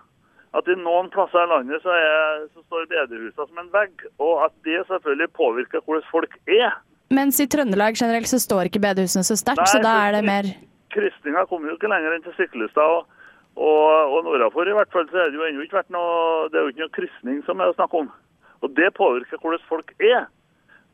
at 0.58 0.70
i 0.72 0.76
noen 0.80 1.10
plasser 1.14 1.44
i 1.44 1.50
landet 1.52 1.84
så, 1.84 1.94
er, 1.94 2.46
så 2.54 2.64
står 2.66 2.88
bedehusene 2.92 3.46
som 3.46 3.60
en 3.62 3.74
vegg, 3.74 4.08
og 4.24 4.48
at 4.48 4.56
det 4.66 4.80
selvfølgelig 4.88 5.30
påvirker 5.38 5.84
hvordan 5.86 6.08
folk 6.12 6.38
er. 6.50 6.80
Mens 7.14 7.40
i 7.40 7.48
Trøndelag 7.48 8.00
generelt 8.00 8.30
så 8.32 8.40
står 8.42 8.70
ikke 8.70 8.84
bedehusene 8.84 9.28
så 9.28 9.38
sterkt, 9.40 9.70
så 9.70 9.84
da 9.84 9.94
er 10.08 10.18
det 10.18 10.26
mer 10.28 10.50
Kristninga 10.96 11.44
kommer 11.50 11.70
jo 11.70 11.76
ikke 11.78 11.92
lenger 11.92 12.16
enn 12.16 12.24
til 12.26 12.34
Stiklestad. 12.38 12.94
Og, 12.96 13.06
og, 13.58 14.14
og 14.16 14.24
nordafor 14.26 14.70
i 14.70 14.74
hvert 14.78 14.92
fall 14.94 15.06
så 15.12 15.24
er 15.24 15.34
det 15.34 15.40
jo 15.40 15.46
ennå 15.46 15.66
ikke 15.66 15.80
vært 15.80 15.94
noe 15.94 16.48
Det 16.54 16.58
er 16.58 16.66
jo 16.66 16.74
ikke 16.74 16.86
noe 16.86 16.96
kristning 16.96 17.44
som 17.46 17.62
er 17.62 17.72
å 17.72 17.76
snakke 17.78 18.02
om. 18.02 18.10
Og 18.66 18.74
det 18.78 18.90
påvirker 18.98 19.42
hvordan 19.42 19.64
folk 19.70 19.94
er. 20.02 20.26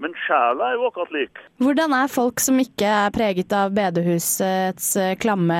Men 0.01 0.15
sjela 0.25 0.72
er 0.72 0.79
jo 0.79 0.88
akkurat 0.89 1.13
lik. 1.15 1.41
Hvordan 1.63 1.93
er 1.96 2.12
folk 2.12 2.41
som 2.43 2.58
ikke 2.60 2.89
er 2.89 3.13
preget 3.15 3.53
av 3.55 3.75
bedehusets 3.77 4.88
eh, 5.00 5.13
klamme 5.22 5.60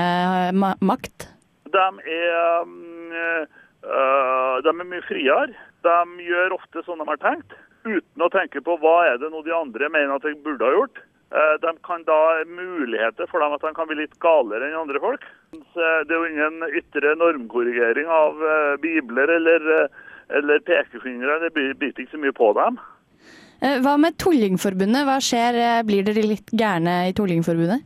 eh, 0.50 0.64
makt? 0.84 1.28
De 1.74 1.84
er, 1.84 2.64
um, 2.64 3.14
øh, 3.14 3.46
de 3.84 4.70
er 4.72 4.84
mye 4.88 5.04
friere. 5.08 5.54
de 5.84 6.24
gjør 6.24 6.54
ofte 6.56 6.84
sånn 6.86 7.02
de 7.04 7.08
har 7.10 7.18
tenkt, 7.20 7.52
uten 7.84 8.24
å 8.24 8.30
tenke 8.32 8.62
på 8.64 8.78
hva 8.80 8.94
er 9.12 9.18
det 9.20 9.32
noe 9.34 9.44
de 9.44 9.52
andre 9.52 9.90
mener 9.92 10.16
at 10.16 10.24
de 10.24 10.36
burde 10.40 10.64
ha 10.64 10.72
gjort. 10.72 11.02
Eh, 11.34 11.56
De 11.60 11.72
kan 11.84 12.04
da 12.08 12.44
muligheter 12.46 13.28
for 13.28 13.42
dem 13.42 13.52
at 13.56 13.62
de 13.66 13.74
kan 13.76 13.88
bli 13.90 13.98
litt 14.04 14.16
galere 14.24 14.70
enn 14.70 14.78
andre 14.78 15.00
folk. 15.02 15.24
Det 15.52 15.84
er 15.84 16.14
jo 16.14 16.26
ingen 16.30 16.62
ytre 16.80 17.16
normkorrigering 17.20 18.08
av 18.08 18.40
eh, 18.40 18.76
bibler 18.84 19.28
eller, 19.36 19.66
eh, 19.80 19.88
eller 20.38 20.60
pekefingre. 20.64 21.40
Det 21.44 21.52
biter 21.56 22.04
ikke 22.06 22.14
så 22.16 22.22
mye 22.22 22.36
på 22.38 22.54
dem. 22.56 22.78
Eh, 23.64 23.80
Hva 23.82 23.98
med 24.00 24.16
Tullingforbundet? 24.22 25.08
Hva 25.10 25.18
skjer? 25.20 25.58
Eh, 25.58 25.82
Blir 25.88 26.06
dere 26.06 26.24
litt 26.24 26.54
gærne 26.54 27.10
i 27.10 27.14
Tullingforbundet? 27.18 27.82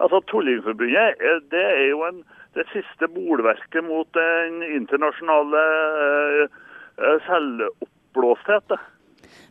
Altså, 0.00 0.22
Tullingforbundet 0.30 1.18
eh, 1.20 1.40
det 1.50 1.66
er 1.74 1.88
jo 1.90 2.04
en, 2.06 2.22
det 2.56 2.66
siste 2.72 3.08
bolverket 3.12 3.84
mot 3.86 4.08
den 4.16 4.62
internasjonale 4.66 5.62
eh, 6.04 6.58
eh, 6.98 7.18
selvoppblåsthet. 7.28 8.76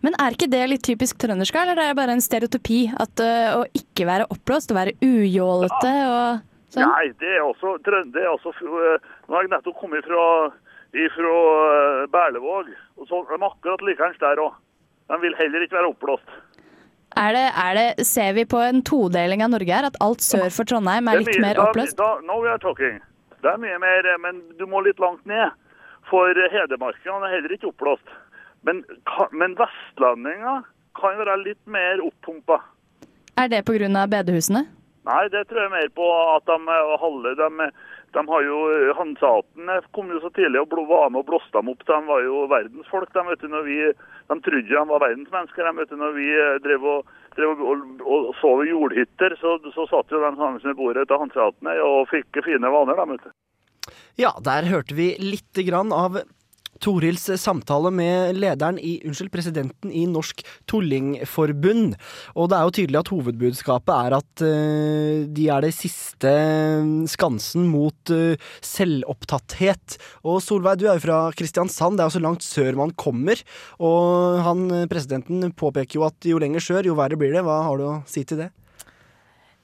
Men 0.05 0.17
er 0.22 0.36
ikke 0.36 0.50
det 0.50 0.62
litt 0.70 0.86
typisk 0.86 1.20
trøndersk, 1.22 1.58
eller 1.58 1.77
det 1.77 1.88
er 1.89 1.98
bare 1.98 2.15
en 2.15 2.24
stereotypi? 2.24 2.84
At 3.01 3.22
eh, 3.24 3.53
å 3.58 3.65
ikke 3.77 4.08
være 4.10 4.29
oppblåst, 4.34 4.74
å 4.74 4.77
være 4.77 4.96
ujålete 5.01 5.93
og 6.08 6.41
sånn? 6.74 6.89
Nei, 6.89 7.12
det 7.22 7.36
er 7.38 7.46
også 7.46 7.77
trønder. 7.86 8.17
Det 8.17 8.65
nå 9.27 9.36
har 9.36 9.46
jeg 9.46 9.53
nettopp 9.53 9.79
kommet 9.81 10.08
fra, 10.08 10.25
ifra 10.93 11.36
eh, 11.65 12.03
Berlevåg, 12.13 12.72
og 12.98 13.10
så 13.10 13.22
er 13.24 13.34
de 13.34 13.50
akkurat 13.50 13.86
likeens 13.88 14.22
der 14.22 14.41
òg. 14.43 14.58
De 15.12 15.20
vil 15.25 15.36
heller 15.36 15.65
ikke 15.65 15.79
være 15.79 15.91
oppblåst. 15.91 16.34
Er 17.17 17.33
det, 17.35 17.45
er 17.59 17.73
det, 17.75 18.05
ser 18.07 18.33
vi 18.33 18.45
på 18.47 18.59
en 18.63 18.81
todeling 18.87 19.43
av 19.43 19.49
Norge 19.51 19.73
her? 19.73 19.87
At 19.89 19.97
alt 20.01 20.21
sør 20.23 20.47
for 20.53 20.63
Trondheim 20.63 21.07
er 21.11 21.19
litt 21.19 21.27
mye- 21.35 21.41
mer 21.41 21.53
da- 21.55 21.65
oppblåst? 21.67 21.97
Da, 21.97 22.19
now 22.23 22.39
we 22.41 22.47
are 22.49 22.57
talking. 22.57 22.99
Det 23.41 23.49
er 23.51 23.57
mye 23.57 23.79
mer, 23.79 24.07
men 24.21 24.41
du 24.57 24.65
må 24.65 24.83
litt 24.85 24.99
langt 24.99 25.25
ned. 25.25 25.51
For 26.09 26.33
Hedmarkene 26.33 27.27
er 27.27 27.35
heller 27.35 27.51
ikke 27.57 27.71
oppblåst. 27.71 28.07
Men, 28.63 28.83
men 29.31 29.55
vestlendinger 29.57 30.63
kan 30.95 31.17
være 31.17 31.37
litt 31.43 31.61
mer 31.67 31.99
oppumpa. 32.05 32.59
Er 33.37 33.47
det 33.49 33.65
pga. 33.65 34.07
bedehusene? 34.07 34.67
Nei, 35.05 35.27
det 35.33 35.47
tror 35.49 35.63
jeg 35.63 35.71
mer 35.71 35.87
på 35.97 36.07
at 36.35 36.45
de 36.45 36.57
holder 37.01 37.35
halve 37.41 37.71
de, 38.13 38.23
har 38.27 38.43
jo 38.43 38.57
eh, 38.71 39.87
kom 39.95 40.11
jo 40.11 40.19
så 40.23 40.31
tidlig 40.35 40.61
og 40.61 40.73
var 40.89 41.09
med 41.09 41.21
og 41.21 41.29
blåste 41.29 41.55
dem 41.55 41.71
opp. 41.71 41.85
De 41.87 41.99
var 42.07 42.23
jo 42.25 42.43
verdensfolk. 42.51 43.11
De, 43.13 43.23
vet 43.29 43.43
du, 43.43 43.47
når 43.51 43.63
vi, 43.67 43.77
de 43.91 44.37
trodde 44.47 44.67
de 44.71 44.83
var 44.91 45.03
verdensmennesker. 45.05 45.67
De, 45.67 45.73
vet 45.79 45.93
du, 45.93 45.97
når 46.01 46.17
vi 46.17 46.27
eh, 46.35 46.57
drev 46.65 46.89
og, 46.95 47.13
drev 47.37 47.55
og, 47.55 47.85
og, 48.01 48.11
og 48.11 48.35
sov 48.41 48.65
i 48.65 48.71
jordhytter, 48.71 49.37
så, 49.39 49.55
så 49.75 49.87
satt 49.91 50.11
jo 50.11 50.23
de 50.23 50.33
sammen 50.35 50.61
ved 50.63 50.77
bordet 50.79 51.07
til 51.07 51.23
Hanseatene 51.23 51.77
og 51.85 52.11
fikk 52.11 52.43
fine 52.45 52.73
vaner. 52.75 52.99
De, 52.99 53.07
vet 53.15 53.29
du. 53.29 53.95
Ja, 54.19 54.35
der 54.43 54.67
hørte 54.69 54.95
vi 54.97 55.13
lite 55.21 55.63
grann 55.67 55.93
av 55.95 56.19
Torils 56.81 57.27
samtale 57.41 57.91
med 57.93 58.38
lederen 58.39 58.79
i, 58.81 58.97
unnskyld, 59.07 59.31
presidenten 59.33 59.93
i 59.93 60.05
Norsk 60.09 60.43
Tullingforbund. 60.69 61.97
Og 62.35 62.51
det 62.51 62.57
er 62.57 62.67
jo 62.67 62.75
tydelig 62.79 63.01
at 63.01 63.11
hovedbudskapet 63.13 63.93
er 63.95 64.17
at 64.17 64.45
uh, 64.45 65.27
de 65.31 65.47
er 65.53 65.65
det 65.65 65.73
siste 65.77 66.33
skansen 67.11 67.67
mot 67.71 68.13
uh, 68.13 68.50
selvopptatthet. 68.65 69.97
Og 70.25 70.41
Solveig, 70.43 70.81
du 70.81 70.88
er 70.88 70.97
jo 70.97 71.05
fra 71.05 71.19
Kristiansand, 71.38 71.97
det 71.97 72.05
er 72.05 72.11
jo 72.11 72.17
så 72.17 72.23
langt 72.23 72.45
sør 72.45 72.77
man 72.79 72.95
kommer. 73.00 73.39
Og 73.81 74.41
han, 74.45 74.65
eh, 74.73 74.88
presidenten 74.91 75.51
påpeker 75.57 76.00
jo 76.00 76.07
at 76.07 76.27
jo 76.27 76.39
lenger 76.41 76.63
sør, 76.63 76.88
jo 76.88 76.97
verre 76.97 77.19
blir 77.19 77.33
det. 77.35 77.43
Hva 77.45 77.61
har 77.67 77.79
du 77.79 77.88
å 77.88 77.95
si 78.09 78.23
til 78.27 78.43
det? 78.43 78.51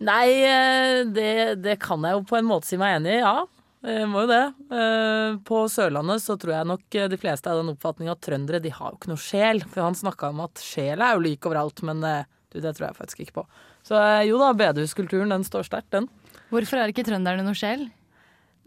Nei, 0.07 0.25
eh, 0.45 1.03
det, 1.09 1.61
det 1.63 1.79
kan 1.81 2.03
jeg 2.05 2.17
jo 2.17 2.25
på 2.29 2.37
en 2.39 2.49
måte 2.49 2.69
si 2.69 2.79
meg 2.79 2.99
enig 2.99 3.17
i, 3.17 3.21
ja. 3.23 3.45
Jeg 3.85 4.07
må 4.09 4.23
jo 4.25 4.29
det. 4.31 4.43
Eh, 4.73 5.35
På 5.45 5.59
Sørlandet 5.69 6.23
så 6.23 6.35
tror 6.39 6.55
jeg 6.55 6.69
nok 6.71 6.95
eh, 6.97 7.09
de 7.11 7.19
fleste 7.21 7.51
er 7.51 7.59
den 7.61 7.73
oppfatning 7.75 8.09
at 8.09 8.21
trøndere 8.25 8.61
de 8.63 8.71
har 8.73 8.91
jo 8.93 8.97
ikke 8.97 9.11
noe 9.11 9.21
sjel. 9.21 9.61
For 9.69 9.85
han 9.85 9.97
snakka 9.97 10.31
om 10.33 10.41
at 10.47 10.63
sjel 10.63 11.03
er 11.03 11.13
jo 11.15 11.23
lik 11.27 11.45
overalt, 11.45 11.83
men 11.85 12.01
eh, 12.03 12.25
du, 12.49 12.57
det 12.63 12.73
tror 12.77 12.89
jeg 12.89 12.97
faktisk 12.97 13.21
ikke 13.25 13.37
på. 13.41 13.45
Så 13.87 13.99
eh, 14.01 14.25
jo 14.31 14.39
da, 14.41 14.49
bedehuskulturen 14.57 15.31
den 15.35 15.45
står 15.47 15.69
sterkt, 15.69 15.91
den. 15.93 16.09
Hvorfor 16.49 16.81
har 16.81 16.91
ikke 16.91 17.05
trønderne 17.07 17.45
noe 17.45 17.57
sjel? 17.57 17.85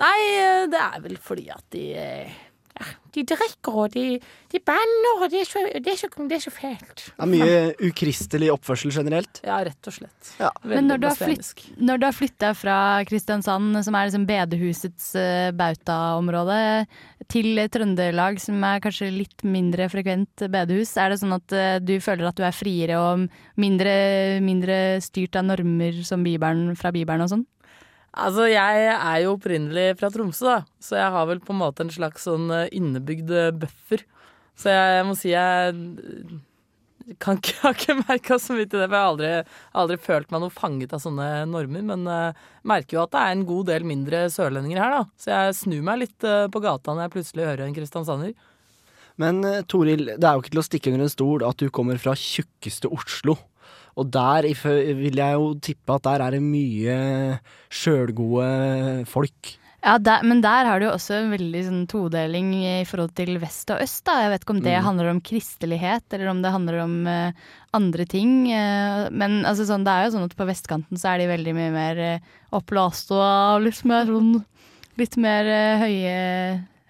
Nei, 0.01 0.17
eh, 0.39 0.69
det 0.71 0.81
er 0.81 1.03
vel 1.05 1.19
fordi 1.21 1.49
at 1.53 1.67
de 1.75 1.85
eh, 1.99 2.39
De 3.15 3.25
drikker 3.27 3.79
og 3.85 3.95
de, 3.95 4.19
de 4.53 4.61
banner, 4.67 5.23
og 5.23 5.31
det 5.33 5.43
er, 5.43 5.49
så, 5.49 5.63
det, 5.75 5.95
er 5.95 5.99
så, 5.99 6.11
det 6.31 6.37
er 6.37 6.45
så 6.45 6.53
fælt. 6.55 7.05
Det 7.09 7.27
er 7.27 7.31
mye 7.31 7.91
ukristelig 7.91 8.51
oppførsel 8.55 8.95
generelt. 8.95 9.43
Ja, 9.47 9.61
rett 9.67 9.91
og 9.91 9.97
slett. 9.97 10.33
Ja. 10.41 10.51
Men 10.67 10.91
når 10.91 11.03
du, 11.03 11.09
flytt, 11.19 11.65
når 11.81 12.01
du 12.01 12.09
har 12.09 12.17
flytta 12.17 12.53
fra 12.59 12.77
Kristiansand, 13.09 13.81
som 13.87 13.99
er 13.99 14.09
liksom 14.09 14.27
bedehusets 14.29 15.13
uh, 15.19 15.51
bautaområde, 15.57 16.61
til 17.31 17.61
Trøndelag, 17.71 18.41
som 18.43 18.63
er 18.67 18.83
kanskje 18.83 19.11
litt 19.15 19.45
mindre 19.47 19.87
frekvent 19.93 20.47
bedehus, 20.51 20.97
er 20.99 21.13
det 21.13 21.21
sånn 21.23 21.37
at 21.37 21.55
uh, 21.55 21.77
du 21.83 21.97
føler 22.03 22.31
at 22.31 22.39
du 22.39 22.45
er 22.47 22.57
friere 22.57 22.99
og 22.99 23.27
mindre, 23.61 23.95
mindre 24.45 24.81
styrt 25.05 25.39
av 25.39 25.47
normer 25.51 26.03
som 26.07 26.27
Bibelen, 26.27 26.75
fra 26.79 26.95
Bibelen 26.95 27.27
og 27.27 27.35
sånn? 27.35 27.49
Altså, 28.11 28.49
jeg 28.51 28.87
er 28.91 29.19
jo 29.23 29.37
opprinnelig 29.37 29.95
fra 30.01 30.11
Tromsø, 30.11 30.47
da, 30.49 30.61
så 30.83 30.99
jeg 30.99 31.15
har 31.15 31.29
vel 31.31 31.43
på 31.45 31.55
en 31.55 31.61
måte 31.61 31.85
en 31.85 31.93
slags 31.95 32.27
sånn 32.27 32.51
eh, 32.51 32.71
innebygd 32.75 33.31
bøffer. 33.31 33.61
buffer. 33.63 34.07
Så 34.61 34.73
jeg 34.75 35.05
må 35.09 35.17
si 35.17 35.31
jeg 35.33 35.75
eh, 35.75 36.33
kan 37.23 37.39
ikke, 37.39 37.57
har 37.63 37.77
ikke 37.79 37.99
merka 38.03 38.39
så 38.43 38.57
mye 38.57 38.69
til 38.69 38.83
det, 38.83 38.89
for 38.89 38.97
jeg 38.97 39.05
har 39.05 39.13
aldri, 39.15 39.33
aldri 39.83 39.99
følt 40.03 40.35
meg 40.35 40.45
noe 40.45 40.55
fanget 40.55 40.95
av 40.97 41.03
sånne 41.03 41.29
normer. 41.51 41.87
Men 41.87 42.07
uh, 42.11 42.47
merker 42.69 42.99
jo 42.99 43.05
at 43.07 43.15
det 43.15 43.23
er 43.25 43.35
en 43.37 43.49
god 43.49 43.71
del 43.73 43.87
mindre 43.89 44.25
sørlendinger 44.33 44.83
her, 44.83 44.99
da. 44.99 45.03
Så 45.21 45.33
jeg 45.33 45.59
snur 45.63 45.85
meg 45.87 46.03
litt 46.05 46.29
uh, 46.29 46.47
på 46.53 46.63
gata 46.65 46.95
når 46.95 47.07
jeg 47.07 47.15
plutselig 47.17 47.49
hører 47.49 47.67
en 47.67 47.77
kristiansander. 47.79 48.35
Men 49.21 49.43
eh, 49.45 49.63
Toril, 49.69 50.15
det 50.17 50.25
er 50.25 50.37
jo 50.37 50.41
ikke 50.41 50.55
til 50.55 50.63
å 50.63 50.65
stikke 50.65 50.93
under 50.93 51.05
en 51.05 51.13
stol 51.13 51.43
at 51.45 51.61
du 51.61 51.67
kommer 51.75 51.99
fra 52.01 52.15
tjukkeste 52.17 52.89
Oslo. 52.95 53.37
Og 53.99 54.11
der 54.15 54.47
vil 54.47 55.17
jeg 55.23 55.39
jo 55.39 55.55
tippe 55.63 55.97
at 55.97 56.05
der 56.07 56.23
er 56.27 56.37
det 56.37 56.43
mye 56.45 56.99
sjølgode 57.71 59.07
folk. 59.11 59.57
Ja, 59.81 59.95
der, 59.97 60.21
men 60.29 60.43
der 60.45 60.67
har 60.69 60.77
du 60.81 60.85
jo 60.85 60.93
også 60.93 61.15
en 61.17 61.31
veldig 61.33 61.61
sånn 61.65 61.85
todeling 61.89 62.51
i 62.59 62.73
forhold 62.85 63.15
til 63.17 63.39
vest 63.41 63.71
og 63.73 63.81
øst. 63.81 64.03
Da. 64.05 64.19
Jeg 64.27 64.33
vet 64.35 64.43
ikke 64.45 64.53
om 64.59 64.61
det 64.61 64.75
Mm. 64.77 64.85
handler 64.85 65.09
om 65.09 65.21
kristelighet, 65.25 66.05
eller 66.13 66.29
om 66.29 66.43
det 66.43 66.53
handler 66.53 66.81
om 66.83 67.07
uh, 67.09 67.33
andre 67.73 68.05
ting. 68.05 68.45
Uh, 68.53 69.09
men 69.11 69.41
altså, 69.49 69.65
sånn, 69.65 69.85
det 69.89 69.95
er 69.95 70.05
jo 70.05 70.13
sånn 70.19 70.29
at 70.29 70.37
på 70.37 70.45
vestkanten 70.45 71.01
så 71.01 71.15
er 71.15 71.23
de 71.23 71.31
veldig 71.33 71.55
mye 71.57 71.73
mer 71.73 71.97
uh, 71.97 72.21
oppblåst 72.53 73.09
og 73.17 73.65
litt 73.65 73.85
mer 73.89 74.05
sånn 74.07 74.45
Litt 74.99 75.15
mer 75.17 75.47
eh, 75.49 75.81
høye 75.81 76.17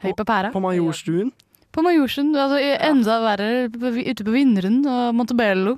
høy 0.02 0.12
på 0.18 0.24
pæra. 0.26 0.48
På 0.50 0.58
Majorstuen. 0.64 1.28
På 1.70 1.82
Majorstuen. 1.84 2.32
Altså, 2.34 2.56
enda 2.58 3.20
verre 3.22 3.68
ute 3.70 4.24
på 4.26 4.32
Vinderen 4.34 4.80
og 4.82 5.14
Montebello. 5.14 5.76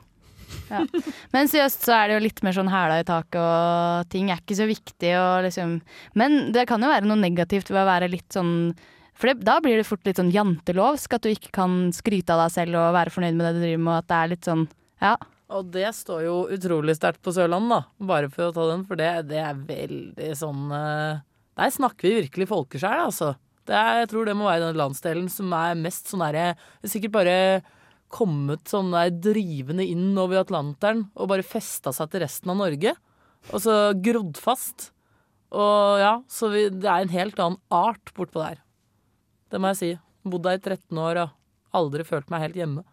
Mens 1.34 1.54
i 1.56 1.62
øst 1.62 1.84
så 1.86 1.94
er 1.96 2.08
det 2.08 2.16
jo 2.16 2.24
litt 2.26 2.42
mer 2.46 2.56
sånn 2.56 2.70
hæla 2.72 3.00
i 3.02 3.06
taket, 3.08 3.38
og 3.40 4.08
ting 4.12 4.30
er 4.32 4.40
ikke 4.42 4.58
så 4.58 4.68
viktig. 4.70 5.12
Liksom. 5.46 5.76
Men 6.18 6.38
det 6.54 6.66
kan 6.70 6.82
jo 6.82 6.90
være 6.92 7.08
noe 7.08 7.20
negativt 7.20 7.72
ved 7.72 7.82
å 7.82 7.88
være 7.88 8.10
litt 8.12 8.28
sånn 8.34 8.72
For 9.18 9.30
det, 9.30 9.44
da 9.46 9.58
blir 9.62 9.78
det 9.78 9.86
fort 9.86 10.06
litt 10.08 10.18
sånn 10.18 10.32
jantelovsk, 10.34 11.12
at 11.14 11.26
du 11.26 11.30
ikke 11.32 11.52
kan 11.54 11.92
skryte 11.94 12.34
av 12.34 12.46
deg 12.46 12.56
selv 12.56 12.80
og 12.80 12.96
være 12.96 13.12
fornøyd 13.14 13.36
med 13.36 13.46
det 13.46 13.52
du 13.54 13.62
driver 13.66 13.84
med, 13.84 13.92
og 13.92 14.00
at 14.00 14.08
det 14.10 14.18
er 14.18 14.34
litt 14.34 14.48
sånn 14.48 14.66
Ja. 15.02 15.14
Og 15.52 15.68
det 15.68 15.90
står 15.92 16.22
jo 16.24 16.36
utrolig 16.54 16.94
sterkt 16.96 17.20
på 17.20 17.34
Sørlandet, 17.36 17.82
da. 17.84 18.06
Bare 18.08 18.30
for 18.32 18.48
å 18.48 18.54
ta 18.56 18.64
den, 18.70 18.86
for 18.88 18.96
det, 18.96 19.10
det 19.28 19.40
er 19.42 19.58
veldig 19.68 20.30
sånn 20.38 20.72
eh, 20.72 21.20
Der 21.60 21.74
snakker 21.74 22.08
vi 22.08 22.22
virkelig 22.22 22.48
folkeskjær, 22.54 23.04
altså. 23.04 23.34
Er, 23.68 24.00
jeg 24.00 24.08
tror 24.10 24.26
det 24.26 24.34
må 24.34 24.48
være 24.48 24.70
den 24.70 24.80
landsdelen 24.80 25.28
som 25.30 25.52
er 25.54 25.76
mest 25.78 26.08
sånn 26.10 26.24
derre 26.24 26.56
Sikkert 26.82 27.14
bare 27.14 27.36
kommet 28.12 28.70
sånn 28.70 28.92
der 28.94 29.12
drivende 29.12 29.86
inn 29.88 30.12
over 30.20 30.42
Atlanteren 30.42 31.06
og 31.16 31.30
bare 31.32 31.46
festa 31.46 31.94
seg 31.96 32.12
til 32.12 32.24
resten 32.24 32.52
av 32.52 32.60
Norge. 32.60 32.94
Og 33.50 33.64
så 33.64 33.76
grodd 33.98 34.38
fast. 34.40 34.90
Og 35.52 36.00
ja, 36.00 36.14
så 36.30 36.48
vi, 36.52 36.68
det 36.72 36.88
er 36.88 37.04
en 37.04 37.12
helt 37.12 37.40
annen 37.42 37.60
art 37.72 38.12
bortpå 38.16 38.40
der. 38.44 38.62
Det 39.52 39.60
må 39.60 39.72
jeg 39.72 39.80
si. 39.80 39.92
Bodd 40.22 40.46
der 40.46 40.60
i 40.60 40.62
13 40.62 41.02
år 41.02 41.24
og 41.24 41.38
aldri 41.76 42.06
følt 42.06 42.30
meg 42.32 42.46
helt 42.46 42.58
hjemme. 42.60 42.84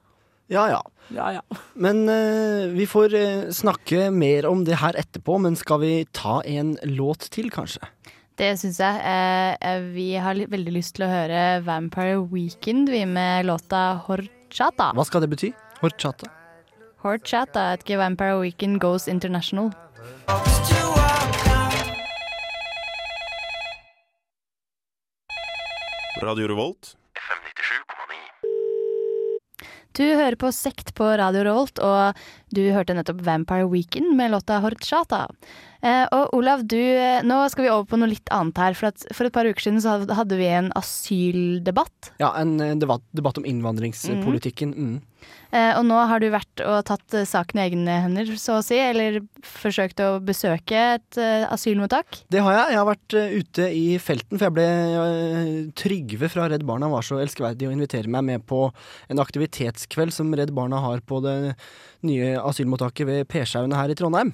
Ja 0.49 0.65
ja. 0.71 0.79
Ja, 1.13 1.27
ja. 1.35 1.59
Men 1.77 2.01
uh, 2.09 2.69
vi 2.73 2.87
får 2.89 3.13
eh, 3.17 3.49
snakke 3.53 4.09
mer 4.13 4.47
om 4.49 4.63
det 4.65 4.79
her 4.81 4.97
etterpå, 4.97 5.37
men 5.41 5.57
skal 5.57 5.83
vi 5.83 5.93
ta 6.13 6.39
en 6.41 6.73
låt 6.89 7.29
til, 7.33 7.51
kanskje? 7.53 7.85
Det 8.39 8.53
syns 8.61 8.79
jeg. 8.79 8.99
Eh, 9.03 9.53
eh, 9.59 9.87
vi 9.93 10.09
har 10.21 10.39
veldig 10.49 10.73
lyst 10.73 10.95
til 10.97 11.05
å 11.05 11.11
høre 11.11 11.59
Vampire 11.65 12.21
Weekend, 12.31 12.89
vi 12.89 13.03
med 13.09 13.49
låta 13.49 13.99
Horchata. 14.49 14.89
Hva 14.97 15.03
skal 15.05 15.21
det 15.21 15.29
bety? 15.29 15.47
Horchata? 15.77 16.25
Horchata, 17.03 17.73
at 17.73 17.85
Vampire 17.85 18.39
Weekend 18.39 18.79
Goes 18.81 19.07
International. 19.07 19.69
Radio 26.23 26.47
Revolt. 26.47 26.95
Du 29.93 30.03
hører 30.03 30.35
på 30.35 30.49
Sekt 30.51 30.95
på 30.97 31.05
Radio 31.05 31.45
Rolt, 31.45 31.77
og 31.77 32.17
du 32.55 32.61
hørte 32.73 32.95
nettopp 32.97 33.23
Vampire 33.25 33.67
Weekend 33.69 34.15
med 34.17 34.33
låta 34.33 34.59
Horchata. 34.63 35.27
Eh, 35.79 36.05
og 36.11 36.33
Olav, 36.35 36.65
du, 36.67 36.79
eh, 36.79 37.21
nå 37.23 37.39
skal 37.51 37.65
vi 37.65 37.71
over 37.71 37.85
på 37.87 37.99
noe 37.99 38.11
litt 38.11 38.27
annet 38.35 38.57
her. 38.59 38.75
For, 38.75 38.91
at 38.91 39.05
for 39.15 39.29
et 39.29 39.35
par 39.35 39.47
uker 39.47 39.63
siden 39.63 39.79
så 39.83 39.99
hadde- 40.03 40.39
vi 40.39 40.47
en 40.47 40.71
asyldebatt. 40.75 42.11
Ja, 42.19 42.33
en 42.35 42.59
eh, 42.59 42.75
debatt, 42.75 43.03
debatt 43.15 43.37
om 43.37 43.45
innvandringspolitikken. 43.45 44.75
Mm. 44.75 44.99
Eh, 45.49 45.71
og 45.73 45.81
nå 45.87 45.97
har 45.97 46.21
du 46.21 46.27
vært 46.29 46.61
og 46.61 46.83
tatt 46.85 47.15
eh, 47.17 47.25
saken 47.25 47.57
i 47.57 47.63
egne 47.63 47.95
hender, 48.03 48.29
så 48.37 48.59
å 48.59 48.65
si. 48.65 48.77
Eller 48.77 49.19
forsøkt 49.41 50.01
å 50.03 50.19
besøke 50.21 50.77
et 50.99 51.17
uh, 51.17 51.47
asylmottak. 51.49 52.21
Det 52.29 52.43
har 52.45 52.53
jeg. 52.53 52.75
Jeg 52.75 52.79
har 52.79 52.89
vært 52.89 53.15
uh, 53.17 53.33
ute 53.39 53.67
i 53.73 53.85
felten, 54.03 54.37
for 54.37 54.45
jeg 54.45 54.55
ble 54.59 54.67
uh, 54.93 55.71
Trygve 55.79 56.29
fra 56.29 56.49
Redd 56.51 56.65
Barna 56.67 56.91
var 56.91 57.05
så 57.07 57.17
elskverdig 57.23 57.69
å 57.69 57.73
invitere 57.73 58.11
meg 58.11 58.27
med 58.27 58.45
på 58.49 58.67
en 59.09 59.23
aktivitetskveld 59.23 60.13
som 60.13 60.29
Redd 60.37 60.53
Barna 60.55 60.83
har 60.85 61.01
på 61.01 61.21
det 61.25 61.37
nye 62.05 62.35
asylmottaket 62.47 63.07
ved 63.09 63.27
Pershaugene 63.31 63.77
her 63.77 63.91
i 63.91 63.97
Trondheim. 63.97 64.33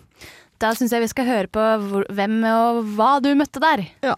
Da 0.61 0.71
syns 0.75 0.93
jeg 0.95 1.03
vi 1.03 1.11
skal 1.11 1.27
høre 1.27 1.51
på 1.51 1.65
hvem 2.15 2.39
og 2.49 2.81
hva 2.95 3.17
du 3.23 3.31
møtte 3.35 3.61
der. 3.63 3.85
Ja. 4.05 4.15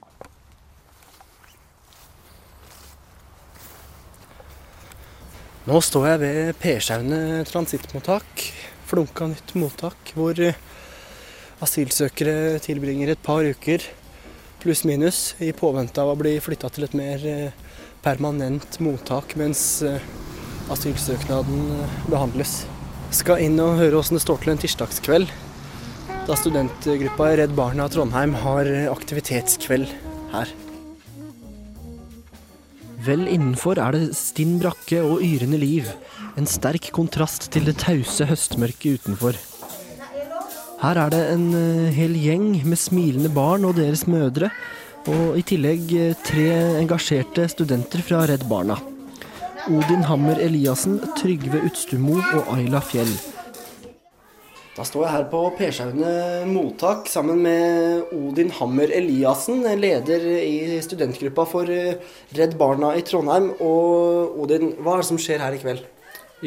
Nå 5.67 5.81
står 5.83 6.05
jeg 6.13 6.23
ved 6.23 6.59
Pershaugene 6.61 7.43
transittmottak, 7.49 8.45
flunka 8.87 9.27
nytt 9.33 9.55
mottak, 9.59 10.13
hvor 10.15 10.37
eh, 10.39 10.55
asylsøkere 11.65 12.59
tilbringer 12.63 13.11
et 13.11 13.23
par 13.25 13.43
uker 13.43 13.83
pluss-minus 14.61 15.35
i 15.43 15.51
påvente 15.55 16.01
av 16.01 16.13
å 16.13 16.17
bli 16.19 16.37
flytta 16.43 16.69
til 16.73 16.87
et 16.87 16.95
mer 16.97 17.25
eh, 17.27 17.67
permanent 18.05 18.79
mottak 18.83 19.35
mens 19.39 19.81
eh, 19.85 20.01
asylsøknaden 20.73 21.69
eh, 21.81 22.01
behandles. 22.11 22.61
Skal 23.15 23.43
inn 23.45 23.59
og 23.63 23.77
høre 23.79 23.99
åssen 24.01 24.17
det 24.17 24.23
står 24.25 24.43
til 24.43 24.53
en 24.53 24.61
tirsdagskveld, 24.61 25.31
da 26.27 26.35
studentgruppa 26.35 27.31
Redd 27.39 27.53
Barna 27.55 27.87
Trondheim 27.91 28.33
har 28.43 28.67
aktivitetskveld 28.91 29.91
her. 30.33 30.51
Vel 33.07 33.27
innenfor 33.31 33.79
er 33.79 33.95
det 33.95 34.17
stinn 34.19 34.57
brakke 34.59 34.99
og 35.05 35.21
yrende 35.23 35.59
liv. 35.61 35.87
En 36.35 36.49
sterk 36.49 36.89
kontrast 36.95 37.47
til 37.53 37.69
det 37.69 37.77
tause 37.85 38.27
høstmørket 38.27 38.99
utenfor. 38.99 39.37
Her 40.81 40.99
er 41.05 41.13
det 41.13 41.21
en 41.31 41.47
eh, 41.57 41.93
hel 41.95 42.17
gjeng 42.19 42.49
med 42.67 42.77
smilende 42.77 43.31
barn 43.33 43.63
og 43.65 43.79
deres 43.79 44.03
mødre. 44.09 44.51
Og 45.07 45.39
i 45.39 45.45
tillegg 45.47 45.95
eh, 45.95 46.19
tre 46.27 46.49
engasjerte 46.81 47.47
studenter 47.53 48.03
fra 48.05 48.25
Redd 48.29 48.45
Barna. 48.51 48.77
Odin 49.67 50.03
Hammer 50.07 50.39
Eliassen, 50.39 50.95
Trygve 51.19 51.59
Utstumo 51.67 52.21
og 52.21 52.51
Ayla 52.53 52.79
Fjell. 52.79 53.09
Da 54.77 54.85
står 54.87 55.03
jeg 55.03 55.11
her 55.11 55.25
på 55.27 55.41
Pershaunet 55.57 56.45
mottak 56.47 57.09
sammen 57.11 57.41
med 57.43 58.13
Odin 58.15 58.53
Hammer 58.55 58.93
Eliassen, 58.95 59.65
leder 59.81 60.23
i 60.39 60.77
studentgruppa 60.85 61.43
for 61.51 61.67
eh, 61.73 61.97
Redd 62.37 62.55
Barna 62.59 62.93
i 62.95 63.03
Trondheim. 63.03 63.49
Og 63.59 64.37
Odin, 64.45 64.71
hva 64.79 64.95
er 64.95 65.03
det 65.03 65.09
som 65.09 65.19
skjer 65.19 65.43
her 65.43 65.57
i 65.57 65.59
kveld? 65.59 65.83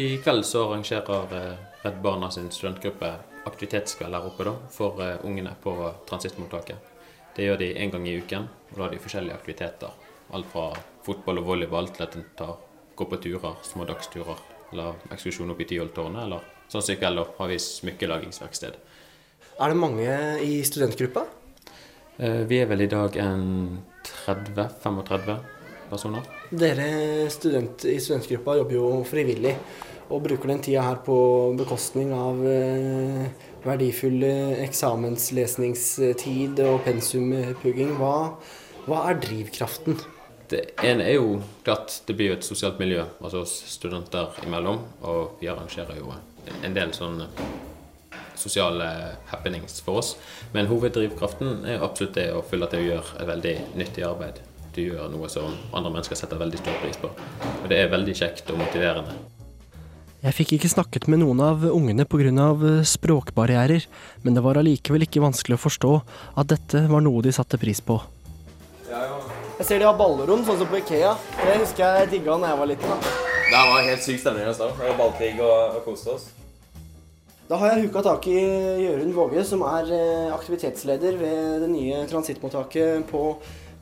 I 0.00 0.08
kveld 0.24 0.46
så 0.48 0.64
arrangerer 0.70 1.36
eh, 1.36 1.68
Redd 1.84 2.00
Barna 2.00 2.32
sin 2.32 2.48
studentgruppe 2.54 3.12
aktivitetskveld 3.50 4.16
her 4.16 4.30
oppe 4.30 4.48
da, 4.48 4.56
for 4.72 5.04
eh, 5.04 5.20
ungene 5.28 5.52
på 5.60 5.76
transittmottaket. 6.08 6.96
Det 7.36 7.50
gjør 7.50 7.60
de 7.66 7.74
en 7.84 7.92
gang 7.92 8.08
i 8.08 8.16
uken, 8.16 8.48
og 8.70 8.78
da 8.78 8.86
har 8.86 8.96
de 8.96 9.04
forskjellige 9.04 9.36
aktiviteter. 9.36 10.08
Alt 10.32 10.48
fra 10.54 10.70
fotball 11.04 11.44
og 11.44 11.52
volleyball 11.52 11.92
til 11.92 12.08
at 12.08 12.16
de 12.16 12.24
tar, 12.38 12.56
går 13.00 13.10
på 13.10 13.20
turer, 13.24 13.58
små 13.66 13.86
dagsturer, 13.88 14.40
eller 14.70 15.00
ekskursjon 15.14 15.50
opp 15.54 15.60
i 15.64 15.68
Tyholttårnet, 15.72 16.24
eller 16.26 16.44
sånn 16.70 16.84
som 16.84 16.94
i 16.94 17.00
kveld 17.00 17.18
da, 17.22 17.26
har 17.40 17.50
vi 17.50 17.58
smykkelagingsverksted. 17.64 18.76
Er 19.60 19.72
det 19.72 19.76
mange 19.80 20.10
i 20.44 20.60
studentgruppa? 20.64 21.26
Eh, 22.20 22.44
Vi 22.48 22.60
er 22.60 22.68
vel 22.68 22.84
i 22.84 22.90
dag 22.90 23.16
en 23.16 23.80
30-35 24.26 25.38
personer. 25.90 26.22
Dere 26.50 27.28
student, 27.32 27.84
i 27.84 27.98
studentgruppa 28.00 28.56
jobber 28.60 28.76
jo 28.76 28.90
frivillig 29.08 29.56
og 30.10 30.24
bruker 30.24 30.50
den 30.50 30.62
tida 30.62 30.82
her 30.82 31.00
på 31.06 31.16
bekostning 31.58 32.12
av 32.14 32.40
eh, 32.46 33.26
verdifull 33.64 34.22
eh, 34.26 34.62
eksamenslesningstid 34.66 36.60
og 36.66 36.80
pensumpugging. 36.86 37.94
Hva, 37.98 38.14
hva 38.86 39.04
er 39.10 39.20
drivkraften? 39.22 39.98
Det 40.50 40.62
ene 40.82 41.04
er 41.06 41.20
jo 41.20 41.38
klart 41.62 42.00
det 42.08 42.16
blir 42.18 42.32
jo 42.32 42.36
et 42.40 42.46
sosialt 42.46 42.80
miljø 42.82 43.04
altså 43.20 43.44
oss 43.44 43.52
studenter 43.70 44.34
imellom. 44.42 44.82
Og 45.06 45.40
vi 45.40 45.50
arrangerer 45.50 46.00
jo 46.00 46.10
en 46.64 46.74
del 46.74 46.94
sånne 46.96 47.28
sosiale 48.40 48.86
happenings 49.30 49.80
for 49.84 50.00
oss. 50.00 50.14
Men 50.54 50.70
hoveddrivkraften 50.70 51.66
er 51.68 51.84
absolutt 51.84 52.16
det 52.18 52.30
å 52.34 52.42
føle 52.42 52.66
at 52.66 52.74
du 52.74 52.82
gjør 52.82 53.12
et 53.20 53.28
veldig 53.30 53.56
nyttig 53.78 54.06
arbeid. 54.08 54.40
Du 54.74 54.82
gjør 54.82 55.10
noe 55.12 55.28
som 55.30 55.54
andre 55.74 55.92
mennesker 55.92 56.18
setter 56.18 56.40
veldig 56.40 56.60
stor 56.62 56.78
pris 56.82 56.98
på. 57.00 57.10
Og 57.10 57.68
det 57.70 57.82
er 57.82 57.92
veldig 57.92 58.16
kjekt 58.16 58.50
og 58.50 58.60
motiverende. 58.62 59.14
Jeg 60.20 60.36
fikk 60.36 60.58
ikke 60.58 60.68
snakket 60.68 61.06
med 61.08 61.22
noen 61.22 61.38
av 61.40 61.62
ungene 61.70 62.04
pga. 62.04 62.50
språkbarrierer, 62.84 63.86
men 64.22 64.34
det 64.34 64.42
var 64.44 64.58
allikevel 64.60 65.06
ikke 65.06 65.22
vanskelig 65.24 65.56
å 65.56 65.64
forstå 65.64 65.92
at 66.36 66.50
dette 66.52 66.88
var 66.90 67.00
noe 67.00 67.22
de 67.22 67.32
satte 67.32 67.56
pris 67.56 67.80
på. 67.80 68.02
Jeg 69.60 69.66
ser 69.68 69.82
de 69.82 69.84
har 69.84 69.92
ballrom, 69.92 70.40
sånn 70.40 70.56
som 70.56 70.68
på 70.70 70.78
Ikea. 70.78 71.10
Det 71.36 71.54
husker 71.60 71.82
jeg 71.84 72.08
digga 72.14 72.38
da 72.40 72.48
jeg 72.48 72.58
var 72.62 72.68
liten. 72.70 72.92
da. 72.96 73.08
Det 73.44 73.58
var 73.68 73.82
helt 73.84 74.04
syk 74.06 74.20
stemning 74.22 74.46
hos 74.48 74.56
dem. 74.56 74.70
Det 74.72 74.86
var 74.86 74.94
ballkrig 74.96 75.34
og, 75.36 75.74
og 75.76 75.82
koste 75.84 76.14
oss. 76.14 76.22
Da 77.50 77.58
har 77.60 77.74
jeg 77.74 77.90
huka 77.90 78.00
tak 78.06 78.24
i 78.32 78.38
Jørund 78.80 79.12
Våge, 79.12 79.44
som 79.44 79.60
er 79.68 79.90
eh, 79.92 80.30
aktivitetsleder 80.32 81.18
ved 81.20 81.66
det 81.66 81.68
nye 81.74 81.98
transittmottaket 82.08 83.04
på 83.10 83.34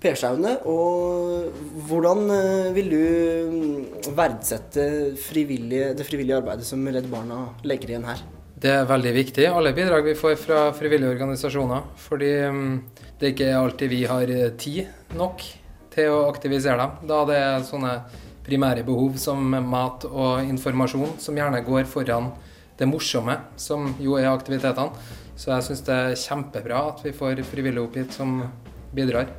Persaune. 0.02 0.56
Og 0.66 1.46
hvordan 1.86 2.24
eh, 2.34 2.72
vil 2.74 2.90
du 2.96 3.04
mm, 3.52 4.10
verdsette 4.18 4.88
frivillige, 5.28 5.92
det 5.94 6.08
frivillige 6.10 6.40
arbeidet 6.42 6.66
som 6.66 6.82
Redd 6.90 7.06
Barna 7.12 7.52
legger 7.62 7.94
igjen 7.94 8.08
her? 8.10 8.26
Det 8.58 8.74
er 8.80 8.90
veldig 8.90 9.14
viktig, 9.14 9.46
alle 9.46 9.70
bidrag 9.78 10.10
vi 10.10 10.18
får 10.18 10.34
fra 10.42 10.66
frivillige 10.74 11.14
organisasjoner. 11.14 11.86
Fordi 12.08 12.34
mm, 12.50 12.76
det 13.22 13.34
ikke 13.36 13.52
er 13.52 13.62
alltid 13.62 13.94
vi 13.94 14.02
har 14.10 14.36
eh, 14.40 14.50
tid 14.58 15.14
nok 15.14 15.46
til 15.98 16.14
å 16.14 16.26
aktivisere 16.30 16.78
dem. 16.80 17.08
Da 17.10 17.22
det 17.28 17.38
er 17.42 17.66
sånne 17.66 17.94
primære 18.48 18.84
behov 18.86 19.18
som 19.20 19.42
mat 19.68 20.06
og 20.08 20.46
informasjon 20.46 21.18
som 21.20 21.36
gjerne 21.36 21.64
går 21.66 21.88
foran 21.90 22.30
det 22.78 22.86
morsomme, 22.86 23.34
som 23.58 23.90
jo 24.00 24.16
er 24.18 24.30
aktivitetene. 24.30 24.94
Så 25.38 25.52
jeg 25.52 25.66
syns 25.66 25.84
det 25.86 25.96
er 25.96 26.16
kjempebra 26.18 26.80
at 26.92 27.04
vi 27.04 27.12
får 27.14 27.42
frivillige 27.46 27.84
opp 27.84 27.98
hit 27.98 28.14
som 28.14 28.40
bidrar. 28.94 29.30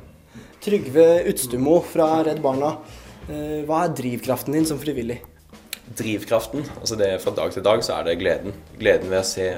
Trygve 0.60 1.24
Utstumo 1.28 1.78
fra 1.84 2.22
Redd 2.24 2.40
Barna, 2.44 2.74
eh, 3.28 3.60
hva 3.68 3.84
er 3.84 3.94
drivkraften 3.96 4.56
din 4.56 4.68
som 4.68 4.80
frivillig? 4.80 5.18
Drivkraften, 5.96 6.64
altså 6.80 6.96
det 7.00 7.14
fra 7.24 7.32
dag 7.36 7.52
til 7.52 7.64
dag 7.64 7.82
så 7.84 7.98
er 7.98 8.08
det 8.08 8.18
gleden. 8.20 8.56
Gleden 8.78 9.10
ved 9.10 9.20
å 9.20 9.26
se 9.26 9.48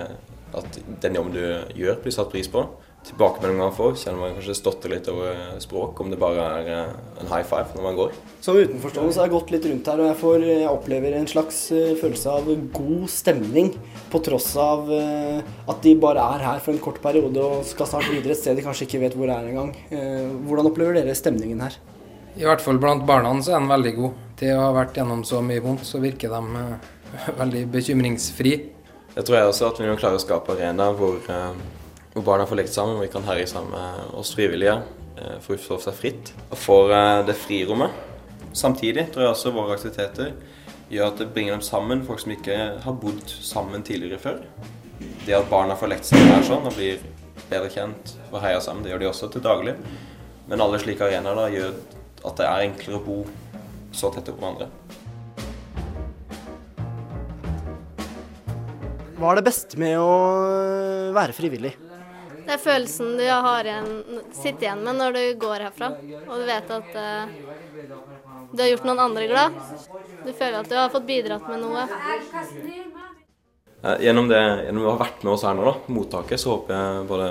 at 0.54 0.78
den 1.02 1.18
jobben 1.18 1.34
du 1.34 1.42
gjør, 1.78 2.00
blir 2.02 2.14
satt 2.14 2.30
pris 2.32 2.48
på. 2.50 2.64
Tilbakemeldingen 3.02 3.64
man 3.64 3.74
får, 3.74 3.96
kjenner 3.98 4.20
man 4.20 4.34
kanskje 4.36 4.54
stotter 4.54 4.92
litt 4.92 5.08
over 5.10 5.56
språk, 5.62 5.98
om 6.04 6.10
det 6.12 6.18
bare 6.22 6.44
er 6.60 6.68
eh, 6.70 6.92
en 7.22 7.30
high 7.32 7.42
five 7.42 7.74
når 7.74 7.86
man 7.88 7.96
går. 7.98 8.12
Som 8.44 8.60
utenforstående 8.60 9.14
så 9.14 9.22
har 9.22 9.26
jeg 9.26 9.34
gått 9.34 9.50
litt 9.54 9.66
rundt 9.66 9.90
her, 9.90 10.02
og 10.04 10.10
jeg, 10.12 10.18
får, 10.20 10.44
jeg 10.46 10.68
opplever 10.70 11.16
en 11.18 11.26
slags 11.30 11.58
eh, 11.74 11.96
følelse 11.98 12.36
av 12.36 12.46
god 12.78 13.08
stemning. 13.10 13.72
På 14.12 14.20
tross 14.22 14.52
av 14.60 14.92
eh, 14.94 15.42
at 15.72 15.82
de 15.82 15.96
bare 15.98 16.22
er 16.36 16.46
her 16.46 16.62
for 16.62 16.76
en 16.76 16.82
kort 16.84 17.02
periode 17.02 17.42
og 17.42 17.66
skal 17.66 17.90
snart 17.90 18.06
videre 18.12 18.36
et 18.36 18.42
sted 18.42 18.54
de 18.58 18.66
kanskje 18.68 18.86
ikke 18.86 19.02
vet 19.02 19.18
hvor 19.18 19.26
det 19.30 19.34
er 19.34 19.50
engang. 19.50 19.74
Eh, 19.90 20.30
Hvordan 20.46 20.70
opplever 20.70 21.00
dere 21.00 21.18
stemningen 21.18 21.66
her? 21.66 21.80
I 22.38 22.46
hvert 22.46 22.62
fall 22.64 22.78
blant 22.80 23.02
barna 23.08 23.34
så 23.44 23.56
er 23.56 23.60
den 23.60 23.72
veldig 23.74 23.96
god. 23.98 24.22
Til 24.40 24.54
å 24.56 24.62
ha 24.68 24.72
vært 24.78 24.96
gjennom 24.96 25.26
så 25.26 25.42
mye 25.44 25.62
vondt, 25.64 25.82
så 25.88 25.98
virker 26.02 26.32
de 26.32 26.62
eh, 26.62 27.28
veldig 27.42 27.66
bekymringsfri. 27.74 28.56
Jeg 29.12 29.26
tror 29.26 29.42
jeg 29.42 29.50
også 29.50 29.68
at 29.74 29.82
vi 29.82 29.90
må 29.90 29.98
klare 30.00 30.16
å 30.16 30.22
skape 30.22 30.54
arenaer 30.54 30.94
hvor, 30.96 31.18
eh, 31.28 31.81
hvor 32.12 32.24
barna 32.26 32.46
får 32.46 32.60
lekt 32.60 32.74
sammen, 32.74 32.96
hvor 32.96 33.06
vi 33.06 33.12
kan 33.12 33.24
herje 33.24 33.46
sammen 33.48 33.72
med 33.72 34.16
oss 34.20 34.34
frivillige, 34.36 34.76
for 35.16 35.46
får 35.46 35.58
utfolde 35.58 35.84
seg 35.86 35.98
fritt. 35.98 36.32
Og 36.50 36.58
får 36.60 36.94
eh, 36.96 37.20
det 37.28 37.36
frirommet. 37.40 38.00
Samtidig 38.52 39.06
tror 39.12 39.26
jeg 39.26 39.32
også 39.32 39.52
våre 39.54 39.76
aktiviteter 39.76 40.34
gjør 40.92 41.08
at 41.08 41.22
det 41.22 41.30
bringer 41.32 41.56
dem 41.56 41.64
sammen, 41.64 42.02
folk 42.04 42.20
som 42.20 42.34
ikke 42.34 42.56
har 42.84 42.98
bodd 43.00 43.22
sammen 43.32 43.84
tidligere 43.86 44.20
før. 44.20 44.42
Det 45.24 45.36
at 45.36 45.48
barna 45.50 45.76
får 45.78 45.92
lekt 45.94 46.08
seg 46.10 46.20
her 46.28 46.44
sånn 46.44 46.66
og 46.68 46.76
blir 46.76 47.00
bedre 47.48 47.70
kjent 47.72 48.12
og 48.30 48.42
heia 48.42 48.60
sammen, 48.60 48.84
det 48.84 48.92
gjør 48.92 49.04
de 49.04 49.08
også 49.08 49.30
til 49.32 49.44
daglig. 49.44 49.76
Men 50.50 50.60
alle 50.60 50.80
slike 50.82 51.06
arenaer 51.06 51.38
da 51.38 51.46
gjør 51.52 51.78
at 52.28 52.36
det 52.38 52.48
er 52.48 52.66
enklere 52.66 52.98
å 53.00 53.06
bo 53.06 53.22
så 53.96 54.10
tett 54.12 54.28
opp 54.32 54.42
hverandre. 54.42 54.68
Hva 59.16 59.32
er 59.32 59.38
det 59.38 59.46
beste 59.46 59.78
med 59.80 59.96
å 60.02 60.12
være 61.14 61.36
frivillig? 61.36 61.72
Det 62.42 62.54
er 62.56 62.60
følelsen 62.62 63.16
du 63.18 63.22
igjen, 63.24 63.88
sitter 64.34 64.66
igjen 64.66 64.82
med 64.86 64.98
når 64.98 65.16
du 65.16 65.22
går 65.42 65.66
herfra. 65.68 65.92
Og 66.26 66.40
du 66.40 66.46
vet 66.48 66.72
at 66.74 66.96
uh, 66.96 67.36
du 68.52 68.62
har 68.62 68.70
gjort 68.72 68.88
noen 68.88 69.02
andre 69.06 69.28
glad. 69.30 69.58
Du 70.26 70.32
føler 70.32 70.58
at 70.60 70.70
du 70.70 70.76
har 70.78 70.90
fått 70.92 71.06
bidratt 71.08 71.46
med 71.48 71.62
noe. 71.62 71.86
Eh, 73.82 73.96
Gjennom, 74.06 74.28
det, 74.30 74.40
gjennom 74.66 74.86
å 74.86 74.92
ha 74.94 75.00
vært 75.00 75.24
med 75.24 75.32
oss 75.34 75.46
her 75.46 75.56
nå, 75.58 75.64
da, 75.66 75.74
mottaket, 75.94 76.38
så 76.40 76.56
håper 76.56 76.76
jeg 76.76 77.06
både 77.08 77.30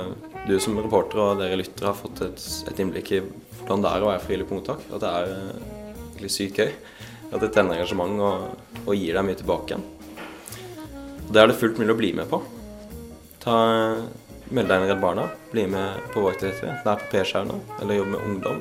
du 0.49 0.55
som 0.63 0.79
reporter 0.81 1.21
og 1.21 1.39
dere 1.39 1.59
lyttere 1.59 1.91
har 1.91 1.99
fått 1.99 2.23
et, 2.25 2.47
et 2.71 2.81
innblikk 2.81 3.13
i 3.15 3.21
hvordan 3.21 3.85
det 3.85 3.91
er 3.91 4.03
å 4.03 4.09
være 4.09 4.23
frivillig 4.25 4.49
på 4.49 4.57
mottak. 4.57 4.83
At 4.89 5.03
det 5.03 5.11
er 5.11 5.35
eh, 5.35 5.93
egentlig 6.09 6.33
sykt 6.33 6.63
gøy. 6.63 6.73
At 7.31 7.39
det 7.43 7.51
tenner 7.55 7.77
engasjement 7.77 8.23
og, 8.27 8.47
og 8.83 8.95
gir 8.97 9.15
deg 9.15 9.27
mye 9.27 9.39
tilbake 9.39 9.75
igjen. 9.75 9.85
Og 11.27 11.31
Det 11.31 11.43
er 11.43 11.47
det 11.47 11.59
fullt 11.61 11.79
mulig 11.79 11.93
å 11.95 12.01
bli 12.01 12.11
med 12.17 12.27
på. 12.31 12.41
Ta, 13.41 13.55
Meld 14.51 14.67
deg 14.67 14.81
inn 14.81 14.89
i 14.89 14.91
Redd 14.91 14.99
Barna. 14.99 15.29
Bli 15.53 15.63
med 15.71 15.99
på 16.11 16.25
vaktaktiviteter. 16.25 16.73
Enten 16.73 16.83
det 16.83 16.91
er 16.91 16.99
på 16.99 17.11
P-skjerna 17.13 17.59
eller 17.79 17.95
jobbe 18.01 18.17
med 18.17 18.25
ungdom. 18.27 18.57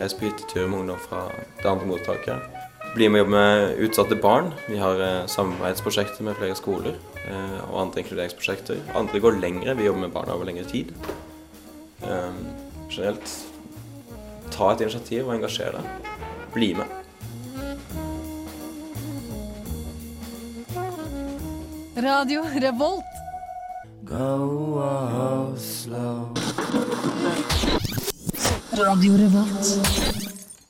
Reis 0.00 0.14
på 0.16 0.26
hyttetur 0.26 0.66
med 0.68 0.82
ungdom 0.82 0.98
fra 1.00 1.22
det 1.62 1.70
andre 1.70 1.88
mottaket. 1.88 2.58
Bli 2.92 3.08
med 3.08 3.22
og 3.22 3.24
jobbe 3.24 3.32
med 3.36 3.80
utsatte 3.86 4.18
barn. 4.20 4.52
Vi 4.68 4.76
har 4.80 5.00
eh, 5.00 5.24
samarbeidsprosjekter 5.32 6.26
med 6.26 6.36
flere 6.36 6.58
skoler 6.58 7.00
eh, 7.22 7.58
og 7.70 7.80
andre 7.86 8.04
inkluderingsprosjekter. 8.04 8.84
Andre 8.96 9.24
går 9.24 9.40
lengre. 9.40 9.78
Vi 9.80 9.88
jobber 9.88 10.04
med 10.04 10.12
barna 10.18 10.36
over 10.36 10.50
lengre 10.50 10.68
tid. 10.68 10.92
Eh, 12.04 12.38
generelt 12.92 13.32
ta 14.52 14.72
et 14.74 14.84
initiativ 14.84 15.24
og 15.30 15.38
engasjer 15.38 15.80
deg. 15.80 16.12
Bli 16.52 16.74
med. 16.76 16.88
Radio 22.04 22.44
Revolt. 22.60 23.25
Radio 24.10 25.56
slow. 25.58 26.30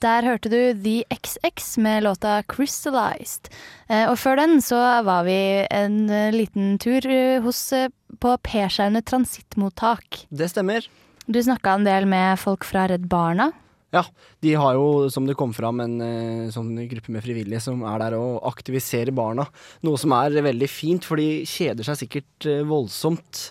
Der 0.01 0.25
hørte 0.25 0.49
du 0.49 0.73
The 0.73 1.05
XX 1.11 1.79
med 1.79 2.03
låta 2.03 2.43
'Crystallized'. 2.43 3.51
Eh, 3.89 4.09
og 4.09 4.19
før 4.19 4.37
den 4.37 4.61
så 4.61 5.03
var 5.05 5.25
vi 5.25 5.67
en 5.71 6.11
eh, 6.11 6.33
liten 6.33 6.79
tur 6.79 7.07
eh, 7.07 7.43
hos, 7.43 7.73
på 8.21 8.37
Perskjaunet 8.43 9.05
transittmottak. 9.05 10.27
Det 10.31 10.51
stemmer. 10.51 10.89
Du 11.27 11.43
snakka 11.43 11.75
en 11.75 11.85
del 11.85 12.07
med 12.07 12.39
folk 12.39 12.65
fra 12.65 12.87
Redd 12.89 13.09
Barna. 13.09 13.53
Ja, 13.97 14.03
de 14.45 14.53
har 14.61 14.77
jo, 14.77 15.07
som 15.13 15.25
det 15.29 15.37
kom 15.39 15.55
fram, 15.57 15.81
en 15.81 15.97
uh, 16.03 16.49
sånn 16.53 16.75
gruppe 16.91 17.15
med 17.15 17.25
frivillige 17.25 17.63
som 17.65 17.85
er 17.89 18.03
der 18.03 18.19
og 18.19 18.45
aktiviserer 18.51 19.15
barna. 19.17 19.47
Noe 19.87 20.01
som 20.01 20.13
er 20.19 20.37
veldig 20.45 20.69
fint, 20.69 21.07
for 21.07 21.21
de 21.21 21.47
kjeder 21.49 21.87
seg 21.87 22.03
sikkert 22.03 22.49
uh, 22.51 22.61
voldsomt. 22.69 23.47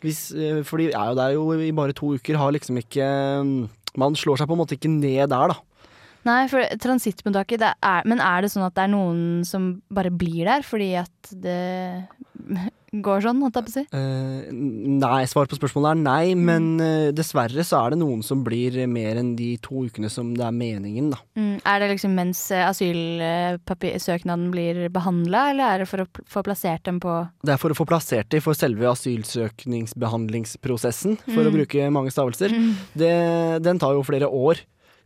Hvis, 0.00 0.30
uh, 0.32 0.62
for 0.64 0.80
de 0.80 0.88
er 0.90 1.10
jo 1.10 1.18
der 1.18 1.34
jo 1.36 1.44
i 1.58 1.72
bare 1.76 1.96
to 1.96 2.14
uker, 2.16 2.40
har 2.40 2.54
liksom 2.56 2.80
ikke 2.80 3.10
um, 3.44 3.52
Man 3.98 4.14
slår 4.14 4.38
seg 4.38 4.48
på 4.48 4.54
en 4.54 4.60
måte 4.62 4.76
ikke 4.78 4.92
ned 4.92 5.32
der, 5.32 5.52
da. 5.52 5.58
Nei, 6.28 6.42
for 6.52 6.60
transittmottaket 6.82 7.62
Men 8.04 8.20
er 8.20 8.42
det 8.44 8.50
sånn 8.52 8.66
at 8.66 8.74
det 8.76 8.84
er 8.84 8.92
noen 8.92 9.20
som 9.48 9.70
bare 9.88 10.10
blir 10.12 10.44
der 10.50 10.60
fordi 10.66 10.90
at 11.00 11.30
det 11.32 11.56
går 12.90 13.20
sånn, 13.22 13.38
holdt 13.44 13.54
jeg 13.54 13.64
på 13.66 13.70
å 13.70 13.74
si? 13.76 13.82
Uh, 13.94 14.50
nei, 14.98 15.22
svar 15.30 15.46
på 15.46 15.54
spørsmålet 15.54 15.92
er 15.92 15.98
nei, 16.02 16.34
men 16.34 16.64
uh, 16.82 17.12
dessverre 17.14 17.62
så 17.64 17.78
er 17.84 17.90
det 17.94 18.00
noen 18.00 18.18
som 18.26 18.40
blir 18.42 18.74
mer 18.90 19.14
enn 19.20 19.36
de 19.38 19.52
to 19.62 19.84
ukene 19.86 20.10
som 20.10 20.32
det 20.34 20.42
er 20.42 20.50
meningen, 20.56 21.12
da. 21.14 21.18
Mm, 21.38 21.60
er 21.62 21.78
det 21.84 21.88
liksom 21.92 22.10
mens 22.18 22.40
eh, 22.50 22.64
asylsøknaden 22.66 24.50
blir 24.50 24.88
behandla, 24.90 25.44
eller 25.52 25.64
er 25.68 25.78
det 25.84 25.88
for 25.92 26.02
å 26.02 26.08
få 26.34 26.42
plassert 26.48 26.82
dem 26.88 26.98
på 27.04 27.12
Det 27.46 27.54
er 27.54 27.62
for 27.62 27.70
å 27.70 27.78
få 27.78 27.86
plassert 27.92 28.26
dem 28.34 28.42
for 28.42 28.58
selve 28.58 28.90
asylsøkningsbehandlingsprosessen, 28.90 31.14
for 31.28 31.42
å 31.44 31.50
Mm. 31.50 31.54
bruke 31.60 31.90
mange 31.94 32.10
stavelser. 32.10 32.50
Mm. 32.50 32.74
Det, 32.96 33.14
den 33.62 33.78
tar 33.78 33.92
jo 33.94 34.02
flere 34.02 34.26
år, 34.26 34.56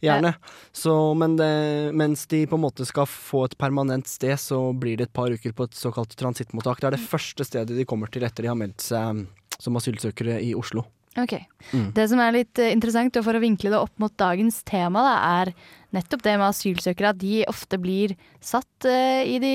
gjerne. 0.05 0.35
Så, 0.73 0.95
men 1.19 1.37
det, 1.41 1.51
mens 1.97 2.27
de 2.31 2.45
på 2.51 2.59
en 2.59 2.65
måte 2.65 2.87
skal 2.89 3.09
få 3.11 3.47
et 3.49 3.57
permanent 3.61 4.09
sted, 4.11 4.37
så 4.41 4.61
blir 4.73 5.01
det 5.01 5.09
et 5.09 5.17
par 5.17 5.33
uker 5.33 5.57
på 5.57 5.69
et 5.69 5.79
såkalt 5.79 6.17
transittmottak. 6.21 6.83
Det 6.83 6.91
er 6.91 6.99
det 6.99 7.07
første 7.07 7.47
stedet 7.47 7.79
de 7.79 7.89
kommer 7.89 8.13
til 8.13 8.27
etter 8.27 8.47
de 8.47 8.53
har 8.53 8.61
meldt 8.61 8.85
seg 8.85 9.25
som 9.59 9.79
asylsøkere 9.79 10.41
i 10.43 10.55
Oslo. 10.59 10.85
Ok. 11.17 11.37
Mm. 11.73 11.91
Det 11.95 12.09
som 12.11 12.21
er 12.23 12.35
litt 12.35 12.59
eh, 12.59 12.73
interessant, 12.75 13.15
og 13.19 13.27
for 13.27 13.39
å 13.39 13.43
vinkle 13.43 13.71
det 13.71 13.79
opp 13.79 13.95
mot 14.03 14.15
dagens 14.19 14.63
tema, 14.67 15.05
da, 15.07 15.15
er 15.43 15.53
nettopp 15.95 16.25
det 16.27 16.37
med 16.41 16.49
asylsøkere. 16.51 17.15
At 17.15 17.23
de 17.23 17.43
ofte 17.51 17.81
blir 17.81 18.17
satt 18.45 18.89
eh, 18.89 19.25
i 19.31 19.41
de, 19.43 19.55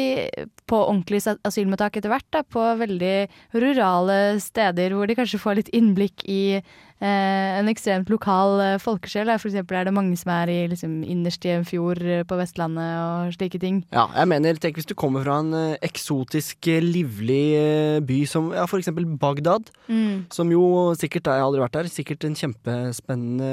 på 0.69 0.81
ordentlige 0.85 1.37
asylmottak 1.47 1.99
etter 1.99 2.13
hvert. 2.13 2.27
Da, 2.33 2.43
på 2.43 2.63
veldig 2.79 3.15
rurale 3.57 4.19
steder 4.43 4.95
hvor 4.95 5.09
de 5.09 5.17
kanskje 5.17 5.41
får 5.41 5.59
litt 5.59 5.73
innblikk 5.75 6.23
i 6.29 6.41
eh, 6.57 7.59
en 7.59 7.69
ekstremt 7.71 8.09
lokal 8.11 8.59
eh, 8.63 8.75
folkesjel. 8.81 9.31
For 9.37 9.49
eksempel 9.51 9.79
er 9.79 9.89
det 9.89 9.95
mange 9.95 10.17
som 10.19 10.31
er 10.33 10.51
i 10.53 10.59
liksom, 10.71 10.99
innerst 11.07 11.45
i 11.47 11.53
en 11.55 11.67
fjord 11.67 12.03
eh, 12.03 12.25
på 12.27 12.39
Vestlandet 12.39 12.91
og 13.03 13.35
slike 13.37 13.61
ting. 13.61 13.81
Ja, 13.95 14.07
jeg 14.15 14.31
mener, 14.31 14.59
tenk 14.61 14.79
hvis 14.79 14.89
du 14.89 14.95
kommer 14.99 15.25
fra 15.25 15.39
en 15.43 15.75
eksotisk, 15.85 16.69
livlig 16.83 18.01
by 18.05 18.19
som 18.29 18.51
ja, 18.55 18.65
for 18.69 18.81
eksempel 18.81 19.07
Bagdad. 19.19 19.71
Mm. 19.87 20.29
Som 20.33 20.53
jo 20.53 20.63
sikkert, 20.99 21.27
jeg 21.27 21.41
har 21.41 21.47
aldri 21.47 21.63
vært 21.63 21.77
der, 21.79 21.91
sikkert 21.91 22.25
en 22.27 22.37
kjempespennende 22.37 23.51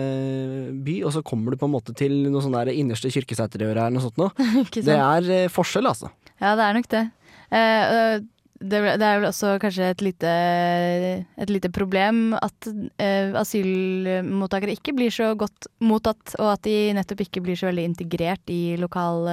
by. 0.86 0.98
Og 1.06 1.16
så 1.16 1.24
kommer 1.26 1.52
du 1.52 1.60
på 1.60 1.68
en 1.68 1.76
måte 1.76 1.94
til 1.96 2.14
noe 2.30 2.44
sånn 2.44 2.56
der 2.56 2.72
innerste 2.78 3.10
Kyrksæterøret 3.12 3.76
eller 3.76 3.96
noe 3.96 4.06
sånt 4.06 4.20
noe. 4.20 4.32
Det 4.76 4.96
er 4.96 5.28
eh, 5.32 5.52
forskjell, 5.52 5.88
altså. 5.88 6.10
Ja, 6.36 6.54
det 6.58 6.64
er 6.64 6.76
nok 6.76 6.88
det. 6.92 7.04
Øh, 7.56 8.24
det, 8.56 8.80
det 9.00 9.06
er 9.06 9.18
vel 9.20 9.28
også 9.28 9.54
kanskje 9.60 9.90
et 9.92 10.02
lite, 10.04 10.32
et 11.36 11.50
lite 11.52 11.68
problem 11.72 12.30
at 12.38 12.68
uh, 12.68 13.36
asylmottakere 13.36 14.72
ikke 14.72 14.94
blir 14.96 15.12
så 15.12 15.34
godt 15.36 15.68
mottatt, 15.84 16.32
og 16.40 16.54
at 16.54 16.62
de 16.64 16.94
nettopp 16.96 17.20
ikke 17.26 17.42
blir 17.44 17.58
så 17.60 17.68
veldig 17.68 17.84
integrert 17.90 18.52
i 18.52 18.78
lokal, 18.80 19.28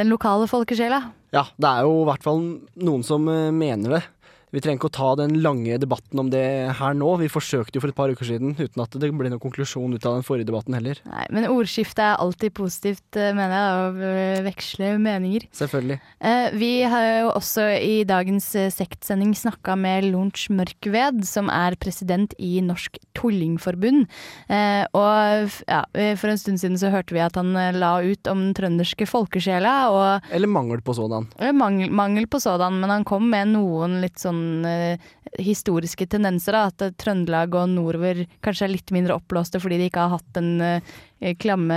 den 0.00 0.08
lokale 0.08 0.48
folkesjela. 0.48 1.02
Ja, 1.36 1.44
det 1.60 1.68
er 1.68 1.84
jo 1.84 1.98
i 2.00 2.08
hvert 2.08 2.24
fall 2.24 2.40
noen 2.80 3.04
som 3.04 3.28
mener 3.28 3.98
det. 3.98 4.02
Vi 4.50 4.58
trenger 4.58 4.80
ikke 4.80 4.88
å 4.90 4.94
ta 4.96 5.08
den 5.20 5.36
lange 5.44 5.76
debatten 5.78 6.18
om 6.18 6.30
det 6.32 6.42
her 6.80 6.94
nå. 6.98 7.10
Vi 7.20 7.28
forsøkte 7.30 7.76
jo 7.78 7.82
for 7.84 7.92
et 7.92 7.96
par 7.98 8.10
uker 8.10 8.26
siden 8.26 8.56
uten 8.58 8.82
at 8.82 8.96
det 8.98 9.10
ble 9.14 9.30
noen 9.30 9.38
konklusjon 9.42 9.94
ut 9.94 10.06
av 10.08 10.16
den 10.18 10.24
forrige 10.26 10.48
debatten 10.48 10.74
heller. 10.74 10.98
Nei, 11.06 11.26
men 11.30 11.46
ordskiftet 11.52 12.02
er 12.02 12.18
alltid 12.18 12.54
positivt, 12.58 13.06
eh, 13.14 13.30
mener 13.36 13.54
jeg, 13.54 13.76
å 13.76 14.08
øh, 14.10 14.40
veksle 14.48 14.88
meninger. 14.98 15.46
Selvfølgelig. 15.54 16.00
Eh, 16.20 16.48
Vi 16.58 16.70
har 16.82 17.06
jo 17.20 17.28
også 17.36 17.68
i 17.78 18.00
dagens 18.08 18.48
eh, 18.58 18.72
sektsending 18.74 19.36
snakka 19.38 19.76
med 19.78 20.08
Lunch 20.10 20.48
Mørkved, 20.50 21.22
som 21.30 21.46
er 21.54 21.78
president 21.78 22.34
i 22.42 22.58
Norsk 22.66 22.98
Tullingforbund. 23.14 24.08
Eh, 24.50 24.82
Og 24.98 25.54
ja, 25.68 25.84
eh, 25.94 26.16
for 26.18 26.32
en 26.32 26.38
stund 26.42 26.58
siden 26.58 26.78
så 26.80 26.90
hørte 26.90 27.14
vi 27.14 27.22
at 27.22 27.38
han 27.38 27.54
eh, 27.54 27.70
la 27.78 28.00
ut 28.02 28.26
om 28.26 28.42
den 28.48 28.54
trønderske 28.58 29.06
folkesjela, 29.06 29.76
og 29.94 30.30
Eller 30.34 30.50
mangel 30.50 30.82
på 30.82 30.94
sådan. 30.98 31.28
eller 31.38 31.52
mangel, 31.54 31.90
mangel 31.94 32.26
på 32.26 32.40
sådan, 32.42 32.80
men 32.80 32.90
han 32.90 33.04
kom 33.06 33.30
med 33.30 33.52
noen 33.54 34.00
litt 34.02 34.18
sånn 34.18 34.39
eh, 34.66 34.98
historiske 35.38 36.06
tendenser. 36.10 36.52
Da, 36.56 36.66
at 36.72 36.96
Trøndelag 37.00 37.54
og 37.54 37.68
nordover 37.72 38.24
kanskje 38.44 38.66
er 38.68 38.74
litt 38.74 38.90
mindre 38.94 39.16
oppblåste 39.20 39.60
fordi 39.62 39.78
de 39.80 39.90
ikke 39.90 40.02
har 40.06 40.16
hatt 40.18 40.32
den 40.36 40.60
eh, 40.60 41.34
klamme 41.40 41.76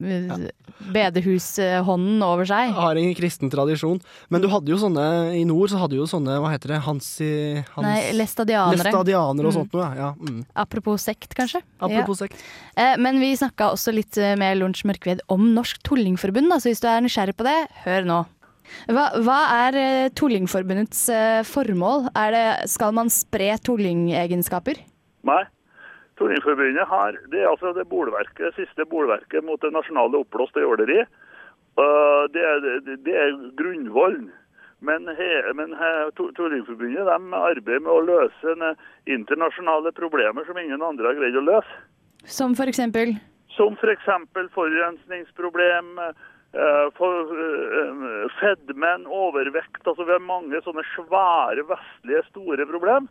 eh, 0.00 0.48
bedehushånden 0.92 2.22
over 2.26 2.46
seg. 2.48 2.72
Har 2.76 2.98
ingen 3.00 3.14
kristen 3.16 3.50
tradisjon. 3.52 4.00
Men 4.32 4.42
du 4.44 4.48
hadde 4.52 4.72
jo 4.72 4.78
sånne 4.80 5.04
i 5.38 5.44
nord, 5.48 5.70
så 5.72 5.80
hadde 5.80 5.96
du 5.96 6.02
jo 6.02 6.08
sånne, 6.10 6.36
hva 6.42 6.50
heter 6.54 6.74
det, 6.74 6.80
Hansi... 6.84 7.30
Hans, 7.74 7.86
Nei, 7.86 8.12
lestadianere. 8.18 8.82
lestadianere 8.82 9.48
og 9.48 9.54
Mm. 9.54 9.58
sånt 9.60 9.74
noe, 9.76 9.88
ja. 9.96 10.10
Mm. 10.18 10.40
Apropos 10.56 11.02
sekt, 11.04 11.34
kanskje. 11.36 11.62
Apropos 11.80 12.20
Ja. 12.20 12.26
sekt. 12.26 12.42
Eh, 12.76 12.96
Men 12.98 13.20
vi 13.20 13.32
snakka 13.36 13.72
også 13.72 13.92
litt 13.94 14.16
eh, 14.18 14.34
med 14.36 14.58
Lorentz 14.58 14.82
Mørkved 14.84 15.20
om 15.28 15.54
Norsk 15.54 15.82
Tullingforbund, 15.82 16.48
da, 16.50 16.56
så 16.58 16.70
hvis 16.72 16.80
du 16.82 16.88
er 16.88 17.00
nysgjerrig 17.04 17.36
på 17.36 17.44
det, 17.44 17.68
hør 17.84 18.04
nå. 18.04 18.26
Hva, 18.88 19.08
hva 19.24 19.40
er 19.66 19.78
eh, 19.80 20.12
Tullingforbundets 20.16 21.08
eh, 21.12 21.40
formål? 21.48 22.08
Er 22.18 22.34
det, 22.34 22.46
skal 22.72 22.94
man 22.96 23.12
spre 23.12 23.52
tullingegenskaper? 23.64 24.80
Nei. 25.28 25.42
Tullingforbundet 26.18 26.86
har 26.86 27.18
det 27.32 27.42
er 27.42 27.50
altså 27.50 27.72
det 27.74 27.88
bolverket, 27.90 28.54
siste 28.54 28.86
bolverket 28.86 29.42
mot 29.44 29.60
det 29.62 29.72
nasjonale 29.74 30.22
oppblåste 30.22 30.62
jåleri. 30.62 31.02
Uh, 31.74 32.30
det, 32.30 32.42
det, 32.86 33.00
det 33.02 33.16
er 33.18 33.32
grunnvollen. 33.58 34.28
Men, 34.84 35.08
he, 35.16 35.30
men 35.56 35.72
he, 35.78 35.92
Tullingforbundet 36.36 37.08
arbeider 37.08 37.80
med 37.80 37.92
å 37.92 38.02
løse 38.04 38.54
eh, 38.68 38.82
internasjonale 39.14 39.94
problemer 39.96 40.44
som 40.44 40.58
ingen 40.60 40.82
andre 40.84 41.08
har 41.08 41.16
greid 41.16 41.38
å 41.40 41.44
løse. 41.46 41.78
Som 42.28 42.56
for 42.58 42.68
eksempel 42.68 43.14
Som 43.54 43.78
f.eks. 43.78 44.08
forurensningsproblem, 44.52 45.94
eh, 46.04 46.26
for, 46.94 47.30
eh, 47.34 48.26
fedmen, 48.40 49.06
overvekt. 49.06 49.82
altså 49.86 50.04
Vi 50.04 50.12
har 50.12 50.22
mange 50.22 50.60
sånne 50.62 50.84
svære 50.94 51.64
vestlige 51.66 52.22
store 52.30 52.66
problem 52.66 53.08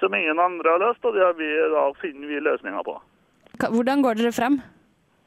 som 0.00 0.14
ingen 0.14 0.40
andre 0.40 0.70
har 0.70 0.80
løst, 0.80 1.04
og 1.04 1.14
det 1.14 1.24
har 1.24 1.36
vi, 1.36 1.50
da 1.72 1.90
finner 2.00 2.28
vi 2.28 2.40
løsninger 2.40 2.82
på. 2.84 2.96
Hvordan 3.60 4.02
går 4.04 4.18
dere 4.18 4.32
frem? 4.32 4.60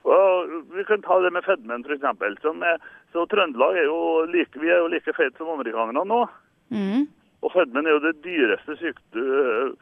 Og 0.10 0.49
vi 0.73 0.84
kan 0.88 1.01
ta 1.01 1.19
det 1.21 1.34
med 1.34 1.45
fedmen 1.45 1.86
f.eks. 1.86 2.82
Så 3.13 3.25
Trøndelag 3.29 3.77
er 3.77 3.88
jo 3.89 4.25
like, 4.29 4.60
vi 4.62 4.69
er 4.69 4.84
jo 4.84 4.91
like 4.91 5.13
feite 5.13 5.38
som 5.38 5.49
amerikanerne 5.49 6.05
nå. 6.05 6.21
Mm. 6.69 7.08
Og 7.41 7.53
fedmen 7.53 7.88
er 7.88 7.95
jo 7.95 8.03
det 8.03 8.19
dyreste 8.23 8.75
sykdom, 8.77 9.75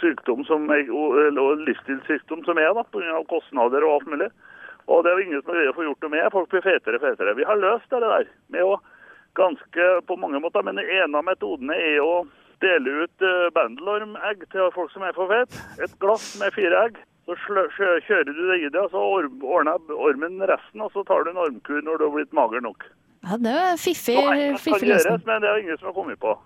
sykdom 0.00 0.44
som 0.48 0.70
er, 0.72 0.88
og 0.90 1.62
livsstilssykdom 1.66 2.44
som 2.46 2.58
er, 2.58 2.72
da, 2.74 2.82
pga. 2.90 3.22
kostnader 3.30 3.84
og 3.86 4.00
alt 4.00 4.12
mulig. 4.14 4.30
Og 4.86 5.02
det 5.02 5.10
er 5.10 5.18
jo 5.18 5.24
ingen 5.26 5.42
som 5.42 5.56
vil 5.56 5.72
få 5.74 5.86
gjort 5.86 6.04
noe 6.04 6.14
med. 6.14 6.28
Folk 6.32 6.50
blir 6.52 6.64
fetere 6.64 7.00
og 7.00 7.04
fetere. 7.06 7.34
Vi 7.38 7.46
har 7.46 7.58
løst 7.58 7.90
det 7.90 8.02
der 8.04 8.28
med 8.54 8.62
å 8.66 8.76
ganske 9.36 9.88
på 10.08 10.16
mange 10.16 10.40
måter, 10.40 10.64
men 10.64 10.78
en 10.80 11.18
av 11.18 11.26
metodene 11.26 11.74
er 11.76 11.98
å 12.00 12.24
dele 12.64 13.02
ut 13.02 13.24
uh, 13.26 13.50
bandelormegg 13.52 14.46
til 14.54 14.70
folk 14.72 14.92
som 14.94 15.04
er 15.04 15.16
for 15.16 15.28
fete. 15.28 15.60
Et 15.84 15.98
glass 16.00 16.30
med 16.40 16.54
fire 16.56 16.86
egg. 16.86 17.00
Så 17.26 17.34
kjører 18.06 18.30
du 18.30 18.42
det 18.52 18.60
i 18.62 18.68
det, 18.70 18.78
og 18.78 18.92
så 18.94 19.02
ordner 19.02 19.42
ordner 19.42 19.96
ormen 19.98 20.38
resten, 20.46 20.80
og 20.84 20.92
så 20.94 21.02
tar 21.08 21.26
du 21.26 21.32
en 21.32 21.42
ormkur 21.42 21.82
når 21.82 21.98
du 21.98 22.04
har 22.06 22.14
blitt 22.14 22.36
mager 22.38 22.62
nok. 22.62 22.86
Ja, 23.26 23.38
det 23.42 23.54
er 23.58 23.80
fiffig, 23.82 24.14
Så 24.14 24.22
enkelt 24.22 24.52
kan 24.52 24.62
fiffig 24.62 24.88
gjøres, 24.92 25.08
løsning. 25.10 25.26
men 25.26 25.42
det 25.42 25.48
er 25.50 25.64
ingen 25.64 25.80
som 25.80 25.88
har 25.90 25.96
kommet 25.96 26.20
på. 26.22 26.36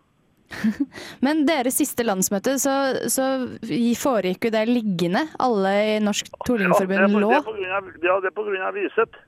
Men 1.24 1.44
deres 1.48 1.78
siste 1.80 2.04
landsmøte, 2.06 2.56
så, 2.62 2.74
så 3.10 3.26
foregikk 4.00 4.48
jo 4.48 4.54
det 4.54 4.64
liggende. 4.70 5.26
Alle 5.42 5.74
i 5.94 5.98
Norsk 6.02 6.32
Torlingforbund 6.46 7.18
lå. 7.22 7.32
ja, 7.64 7.80
det 8.20 8.32
er 8.32 8.34
pga. 8.36 8.72
Viset. 8.76 9.20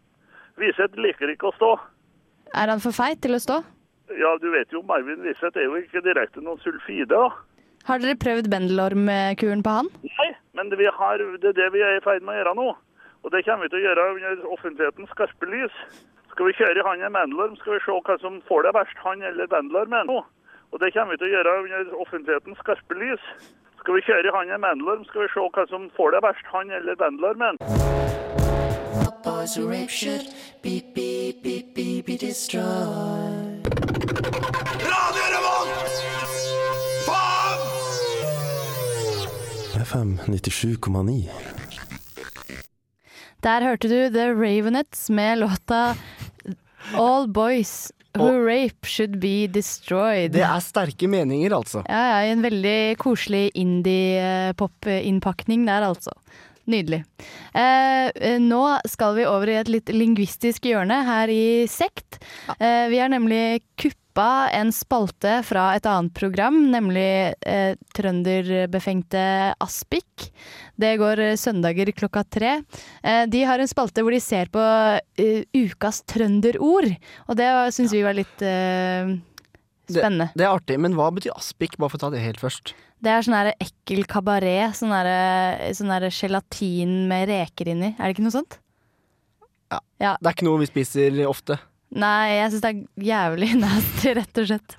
Viset 0.60 0.98
liker 1.00 1.32
ikke 1.32 1.50
å 1.50 1.56
stå. 1.56 1.72
Er 2.52 2.68
han 2.68 2.82
for 2.84 2.94
feit 2.94 3.22
til 3.24 3.36
å 3.36 3.40
stå? 3.42 3.62
Ja, 4.18 4.34
du 4.42 4.50
vet 4.52 4.72
jo, 4.74 4.82
Marvin 4.84 5.22
Viset 5.24 5.56
er 5.56 5.70
jo 5.70 5.78
ikke 5.80 6.02
direkte 6.04 6.42
noen 6.44 6.60
sulfide, 6.60 7.08
da. 7.14 7.30
Har 7.88 7.98
dere 7.98 8.18
prøvd 8.20 8.46
bendelormkuren 8.52 9.62
på 9.64 9.76
han? 9.78 9.88
Nei, 10.06 10.28
men 10.54 10.68
det, 10.70 10.78
vi 10.78 10.86
har, 10.86 11.22
det 11.42 11.48
er 11.50 11.56
det 11.56 11.70
vi 11.74 11.82
er 11.82 11.96
i 11.96 12.04
ferd 12.04 12.22
med 12.22 12.36
å 12.36 12.38
gjøre 12.38 12.54
nå. 12.58 12.68
Og 13.22 13.32
det 13.34 13.42
kommer 13.46 13.66
vi 13.66 13.72
til 13.72 13.80
å 13.80 13.86
gjøre 13.86 14.04
under 14.12 14.44
offentlighetens 14.54 15.10
skarpe 15.14 15.48
lys. 15.50 15.80
Skal 16.34 16.48
vi 16.48 16.54
kjøre 16.58 16.84
han 16.86 17.02
en 17.02 17.16
bendelorm, 17.16 17.56
skal 17.60 17.76
vi 17.76 17.82
se 17.84 17.96
hva 18.06 18.16
som 18.22 18.38
får 18.48 18.66
det 18.66 18.74
verst, 18.76 19.02
han 19.02 19.24
eller 19.26 19.50
bendelormen. 19.50 20.12
Og 20.72 20.80
det 20.80 20.92
kommer 20.94 21.12
vi 21.12 21.20
til 21.20 21.28
å 21.28 21.34
gjøre 21.34 21.56
under 21.62 21.96
offentlighetens 22.02 22.60
skarpe 22.64 22.94
lys. 22.96 23.24
Skal 23.82 23.94
vi 23.98 24.04
kjøre 24.06 24.28
i 24.28 24.34
han 24.36 24.52
en 24.54 24.64
bendelorm, 24.64 25.04
skal 25.08 25.24
vi 25.24 25.32
se 25.34 25.40
hva 25.42 25.64
som 25.68 25.82
får 25.96 26.08
det 26.14 26.20
verst, 26.24 26.46
han 26.54 26.70
eller 26.72 26.94
destroyed. 32.22 33.66
Radio 34.94 35.24
Revolt! 35.34 35.92
Faen! 37.08 37.60
FM 39.82 40.10
97,9. 40.26 41.28
Der 43.42 43.60
hørte 43.60 43.88
du 43.88 44.08
The 44.14 44.30
Ravenets 44.30 45.10
med 45.10 45.38
låta 45.38 45.96
All 46.94 47.28
Boys 47.28 47.92
Who 48.18 48.44
Rape 48.44 48.84
Should 48.84 49.20
Be 49.22 49.46
Destroyed. 49.48 50.32
Det 50.34 50.42
er 50.44 50.60
sterke 50.60 51.08
meninger, 51.08 51.52
altså. 51.56 51.82
Ja, 51.88 52.02
ja, 52.12 52.18
i 52.26 52.30
en 52.34 52.42
veldig 52.44 52.96
koselig 53.00 53.50
indie-pop-innpakning 53.56 55.64
der, 55.68 55.82
altså. 55.88 56.12
Nydelig. 56.70 57.00
Eh, 57.58 58.08
eh, 58.14 58.38
nå 58.38 58.60
skal 58.86 59.16
vi 59.16 59.24
over 59.26 59.50
i 59.50 59.56
et 59.58 59.70
litt 59.72 59.88
lingvistisk 59.90 60.62
hjørne 60.70 61.00
her 61.08 61.26
i 61.32 61.66
Sekt. 61.70 62.20
Eh, 62.58 62.86
vi 62.92 63.00
er 63.02 63.08
nemlig 63.10 63.62
kuppa 64.12 64.50
en 64.52 64.70
spalte 64.72 65.38
fra 65.44 65.74
et 65.76 65.86
annet 65.88 66.12
program, 66.14 66.70
nemlig 66.70 67.32
eh, 67.48 67.76
trønderbefengte 67.96 69.54
Aspik. 69.62 70.26
Det 70.76 70.98
går 71.00 71.18
eh, 71.18 71.36
søndager 71.40 71.88
klokka 71.96 72.22
tre. 72.28 72.58
Eh, 73.02 73.24
de 73.32 73.42
har 73.48 73.58
en 73.62 73.68
spalte 73.70 74.02
hvor 74.04 74.12
de 74.12 74.20
ser 74.20 74.50
på 74.52 74.60
eh, 75.16 75.44
ukas 75.56 76.02
trønderord, 76.04 76.90
og 77.28 77.36
det 77.40 77.48
syns 77.72 77.92
vi 77.94 78.02
var 78.04 78.14
litt 78.18 78.42
eh, 78.44 79.14
spennende. 79.88 80.28
Det, 80.34 80.42
det 80.42 80.46
er 80.46 80.52
artig, 80.58 80.78
men 80.80 80.94
hva 80.98 81.08
betyr 81.16 81.32
aspik? 81.36 81.78
Bare 81.78 81.90
for 81.94 81.96
å 82.00 82.04
ta 82.06 82.12
det 82.12 82.22
helt 82.24 82.40
først. 82.42 82.74
Det 83.02 83.10
er 83.10 83.24
sånn 83.24 83.34
her 83.34 83.54
ekkel 83.58 84.04
kabaret. 84.06 84.76
Sånn 84.78 84.92
her- 84.94 85.72
sånn 85.74 85.90
gelatin 86.12 87.08
med 87.10 87.26
reker 87.32 87.72
inni. 87.72 87.94
Er 87.98 88.04
det 88.06 88.14
ikke 88.14 88.28
noe 88.28 88.36
sånt? 88.36 88.60
Ja. 89.98 90.18
Det 90.20 90.28
er 90.28 90.34
ikke 90.36 90.44
noe 90.46 90.60
vi 90.60 90.68
spiser 90.68 91.16
ofte. 91.26 91.56
Nei, 91.92 92.38
jeg 92.38 92.52
syns 92.52 92.62
det 92.64 92.70
er 92.70 93.08
jævlig 93.10 93.50
nasty, 93.62 94.12
rett 94.16 94.40
og 94.40 94.48
slett. 94.48 94.76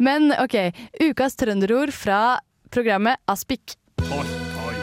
Men 0.00 0.32
OK. 0.40 0.56
Ukas 1.04 1.36
trønderord 1.36 1.92
fra 1.92 2.38
programmet 2.72 3.20
Aspik. 3.30 3.76
Torkai, 4.06 4.76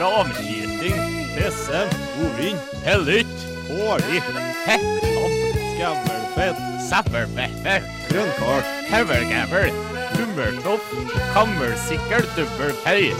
ramkjeting, 0.00 0.98
presse, 1.36 1.84
godvin, 2.16 2.58
hellytt, 2.86 3.46
årlig, 3.86 4.22
hektam, 4.66 5.36
skammelfett, 5.74 6.62
sæppelfetter, 6.88 7.86
grønnkål, 8.10 8.64
høvelgævel, 8.90 9.70
hummertopp, 10.16 10.94
kammelsikkel, 11.34 12.26
dubbelpei. 12.38 13.12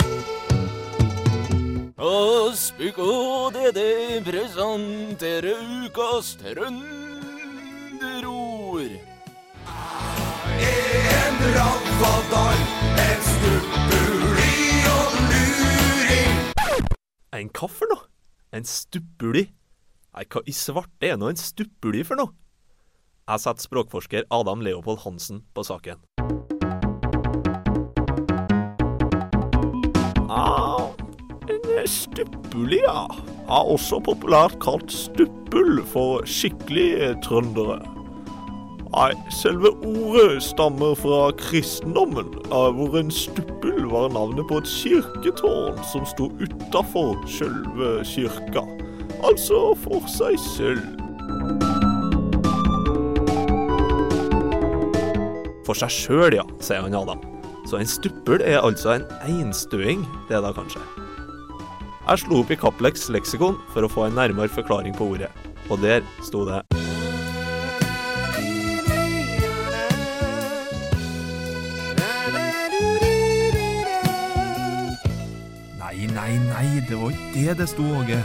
Aspik 2.00 2.96
og 2.98 3.52
DD 3.54 3.80
presenterer 4.24 5.60
ukas 5.84 6.32
trønderord. 8.00 8.96
En 10.60 11.36
ravfadal, 11.56 12.60
en 13.04 13.22
stubbuli 13.28 14.58
og 14.94 15.16
luring. 15.30 16.38
En 17.36 17.50
hva 17.52 17.68
for 17.68 17.92
noe? 17.92 18.06
En 18.56 18.66
stuppuli? 18.66 19.46
Nei, 20.10 20.26
hva 20.26 20.42
i 20.46 20.54
svarte 20.56 21.12
er 21.12 21.20
nå 21.20 21.30
en 21.30 21.38
stuppuli 21.38 22.02
for 22.06 22.20
noe? 22.20 22.34
Jeg 23.30 23.44
setter 23.44 23.68
språkforsker 23.68 24.26
Adam 24.34 24.64
Leopold 24.64 25.04
Hansen 25.04 25.44
på 25.54 25.62
saken. 25.62 26.00
Ja. 31.84 33.06
Er 33.50 33.70
også 33.74 34.00
populært 34.04 34.58
kalt 34.62 34.92
stuppul 34.92 35.80
for 35.92 36.26
skikkelige 36.26 37.14
trøndere. 37.24 37.80
Nei, 38.90 39.12
selve 39.30 39.70
ordet 39.86 40.42
stammer 40.42 40.96
fra 40.98 41.30
kristendommen, 41.38 42.26
eh, 42.50 42.70
hvor 42.74 42.96
en 42.98 43.10
stuppel 43.10 43.84
var 43.86 44.08
navnet 44.10 44.48
på 44.50 44.58
et 44.58 44.66
kirketårn 44.66 45.78
som 45.92 46.06
sto 46.10 46.26
utafor 46.42 47.14
sjølve 47.30 48.02
kirka. 48.02 48.64
Altså 49.22 49.76
for 49.84 50.10
seg 50.10 50.38
selv. 50.42 50.82
For 55.66 55.78
seg 55.78 55.94
sjøl, 55.94 56.34
ja, 56.40 56.46
sier 56.58 56.82
han 56.82 56.98
Adam. 56.98 57.22
Så 57.70 57.78
en 57.78 57.86
stuppel 57.86 58.42
er 58.42 58.58
altså 58.58 58.96
en 58.96 59.06
einstøing, 59.22 60.02
det 60.26 60.42
da 60.42 60.50
kanskje. 60.56 60.82
Jeg 62.10 62.24
slo 62.24 62.40
opp 62.42 62.48
i 62.50 62.56
Caplex 62.58 63.04
leksikon 63.14 63.54
for 63.70 63.86
å 63.86 63.88
få 63.90 64.08
en 64.08 64.16
nærmere 64.18 64.50
forklaring 64.50 64.96
på 64.98 65.12
ordet, 65.12 65.28
og 65.70 65.78
der 65.78 66.02
sto 66.26 66.40
det 66.48 66.58
Nei, 75.78 76.10
nei, 76.10 76.32
nei, 76.48 76.66
det 76.88 76.98
var 76.98 77.14
ikke 77.14 77.30
det 77.36 77.54
det 77.62 77.68
sto, 77.70 77.86
Åge. 78.00 78.18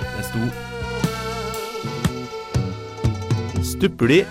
Det 0.00 0.24
sto 0.30 0.40
Stuppeli, 3.74 4.22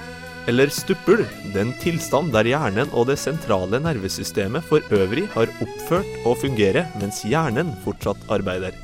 eller 0.49 0.69
stuppel, 0.69 1.23
er 1.55 1.71
tilstand 1.81 2.33
der 2.35 2.45
hjernen 2.45 2.91
og 2.93 3.07
det 3.09 3.17
sentrale 3.17 3.79
nervesystemet 3.81 4.65
for 4.67 4.83
øvrig 4.93 5.25
har 5.33 5.49
oppført 5.63 6.27
å 6.27 6.35
fungere 6.37 6.85
mens 7.01 7.23
hjernen 7.25 7.71
fortsatt 7.85 8.21
arbeider. 8.29 8.75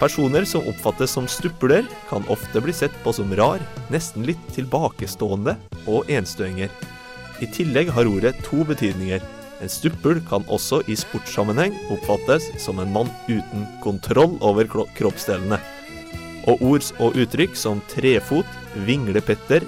Personer 0.00 0.46
som 0.48 0.64
oppfattes 0.70 1.12
som 1.12 1.26
stupler, 1.28 1.84
kan 2.08 2.24
ofte 2.32 2.62
bli 2.62 2.72
sett 2.72 2.94
på 3.04 3.12
som 3.12 3.34
rar, 3.36 3.60
nesten 3.92 4.24
litt 4.24 4.46
tilbakestående 4.54 5.56
og 5.90 6.08
enstøinger. 6.08 6.70
I 7.44 7.48
tillegg 7.52 7.90
har 7.92 8.08
ordet 8.08 8.32
to 8.46 8.62
betydninger. 8.64 9.20
En 9.60 9.68
stuppel 9.68 10.22
kan 10.30 10.46
også 10.48 10.80
i 10.88 10.96
sportssammenheng 10.96 11.76
oppfattes 11.92 12.46
som 12.62 12.80
en 12.80 12.94
mann 12.94 13.10
uten 13.28 13.66
kontroll 13.84 14.38
over 14.40 14.70
kroppsdelene. 14.96 15.58
Og 16.48 16.62
ord 16.64 16.86
og 17.02 17.18
uttrykk 17.20 17.58
som 17.58 17.82
trefot, 17.90 18.48
vinglepetter 18.86 19.66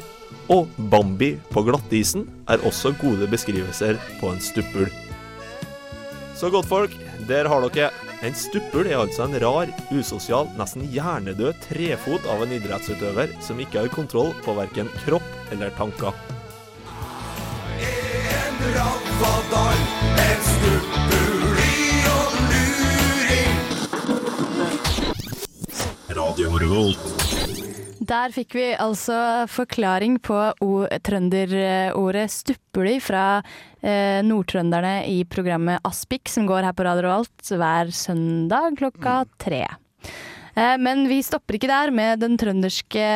og 0.51 0.69
Bambi 0.91 1.35
på 1.53 1.63
glattisen 1.67 2.27
er 2.51 2.63
også 2.67 2.95
gode 3.01 3.29
beskrivelser 3.31 3.99
på 4.21 4.33
en 4.33 4.41
stuppel. 4.43 4.89
Så 6.39 6.51
godt 6.51 6.67
folk, 6.67 6.97
der 7.29 7.47
har 7.49 7.69
dere. 7.69 7.91
En 8.23 8.35
stuppel 8.39 8.87
er 8.87 9.01
altså 9.03 9.25
en 9.27 9.35
rar, 9.43 9.71
usosial, 9.91 10.47
nesten 10.59 10.85
hjernedød 10.95 11.55
trefot 11.65 12.27
av 12.31 12.43
en 12.45 12.53
idrettsutøver 12.55 13.29
som 13.43 13.59
ikke 13.63 13.81
har 13.83 13.91
kontroll 13.95 14.31
på 14.45 14.55
verken 14.59 14.91
kropp 15.03 15.27
eller 15.55 15.71
tanker. 15.79 16.15
En 17.83 18.57
ravfadal, 18.77 19.79
en 20.27 20.41
stubbuli 20.51 21.75
og 22.13 22.31
luring. 22.53 23.59
Radio 26.23 26.49
Revolt. 26.63 27.22
Der 28.13 28.29
fikk 28.35 28.53
vi 28.59 28.65
altså 28.77 29.17
forklaring 29.49 30.19
på 30.21 30.37
trønderordet 31.07 32.27
stuppeli 32.35 32.99
fra 33.01 33.39
eh, 33.81 34.21
nordtrønderne 34.27 34.99
i 35.09 35.23
programmet 35.25 35.81
Aspik, 35.89 36.29
som 36.29 36.45
går 36.49 36.67
her 36.69 36.77
på 36.77 36.85
Radio 36.85 37.09
Alt 37.15 37.49
hver 37.49 37.93
søndag 37.97 38.77
klokka 38.77 39.23
tre. 39.41 39.63
Eh, 40.53 40.77
Men 40.77 41.07
vi 41.09 41.23
stopper 41.25 41.57
ikke 41.57 41.71
der 41.71 41.93
med 41.95 42.21
den 42.21 42.37
trønderske, 42.37 43.07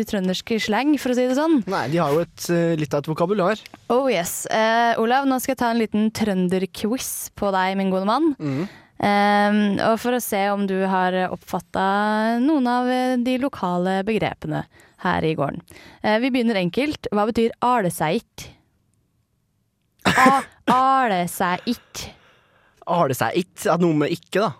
de 0.00 0.06
trønderske 0.10 0.58
slang, 0.64 0.96
for 0.98 1.14
å 1.14 1.18
si 1.20 1.28
det 1.30 1.38
sånn. 1.38 1.60
Nei, 1.70 1.84
de 1.92 2.00
har 2.02 2.16
jo 2.16 2.24
et, 2.26 2.48
eh, 2.50 2.74
litt 2.80 2.96
av 2.98 3.04
et 3.04 3.12
vokabular. 3.12 3.62
Oh 3.94 4.10
yes. 4.10 4.48
Eh, 4.50 4.98
Olav, 4.98 5.28
nå 5.30 5.38
skal 5.38 5.54
jeg 5.54 5.62
ta 5.62 5.70
en 5.70 5.78
liten 5.84 6.10
trønderquiz 6.10 7.30
på 7.38 7.54
deg, 7.54 7.76
min 7.78 7.94
gode 7.94 8.10
mann. 8.10 8.34
Mm. 8.42 8.66
Eh, 8.96 9.58
og 9.86 9.98
for 10.00 10.16
å 10.16 10.22
se 10.24 10.40
om 10.50 10.66
du 10.68 10.78
har 10.88 11.12
oppfatta 11.28 11.86
noen 12.42 12.66
av 12.70 12.88
eh, 12.88 13.16
de 13.20 13.36
lokale 13.42 13.98
begrepene 14.08 14.64
her 15.04 15.24
i 15.28 15.34
gården. 15.36 15.60
Uh, 16.00 16.16
vi 16.22 16.30
begynner 16.32 16.56
enkelt. 16.56 17.06
Hva 17.12 17.26
betyr 17.28 17.52
aleseit? 17.60 18.46
Aleseit. 20.72 21.66
Ikke? 21.68 22.14
At 23.74 23.82
noe 23.82 23.92
med 23.98 24.14
ikke, 24.14 24.40
da? 24.46 24.50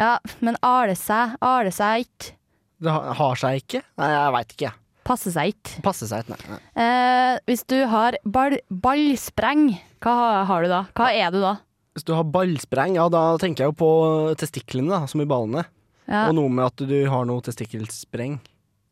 Ja, 0.00 0.12
men 0.44 0.56
alesei, 0.64 1.30
aleseit. 1.44 2.34
Det 2.80 2.92
har 2.92 3.40
seg 3.40 3.60
ikke? 3.62 3.82
Nei, 4.00 4.08
jeg 4.12 4.34
veit 4.36 4.54
ikke, 4.54 4.68
jeg. 4.68 4.76
Passe 5.10 5.32
seg 5.34 5.54
ikke. 5.54 5.82
Passe 5.84 6.06
seg 6.08 6.22
ikke, 6.24 6.36
nei. 6.36 6.52
nei. 6.52 6.60
Uh, 6.84 7.40
hvis 7.48 7.64
du 7.68 7.76
har 7.90 8.16
ball, 8.24 8.58
ballspreng, 8.70 9.66
hva 10.04 10.14
har- 10.20 10.44
har 10.52 10.62
du 10.64 10.68
da? 10.72 10.82
Hva 10.96 11.10
er 11.16 11.32
du 11.34 11.40
da? 11.42 11.56
Hvis 11.96 12.06
du 12.06 12.14
har 12.14 12.26
ballspreng, 12.30 12.94
ja 12.98 13.08
da 13.10 13.34
tenker 13.42 13.64
jeg 13.64 13.72
jo 13.72 13.78
på 13.80 13.90
testiklene, 14.38 14.92
da, 14.92 15.10
som 15.10 15.22
i 15.22 15.28
ballene. 15.28 15.64
Ja. 16.06 16.28
Og 16.28 16.36
noe 16.38 16.50
med 16.50 16.66
at 16.66 16.82
du 16.90 16.98
har 17.10 17.26
noe 17.28 17.42
testikkelspreng. 17.46 18.38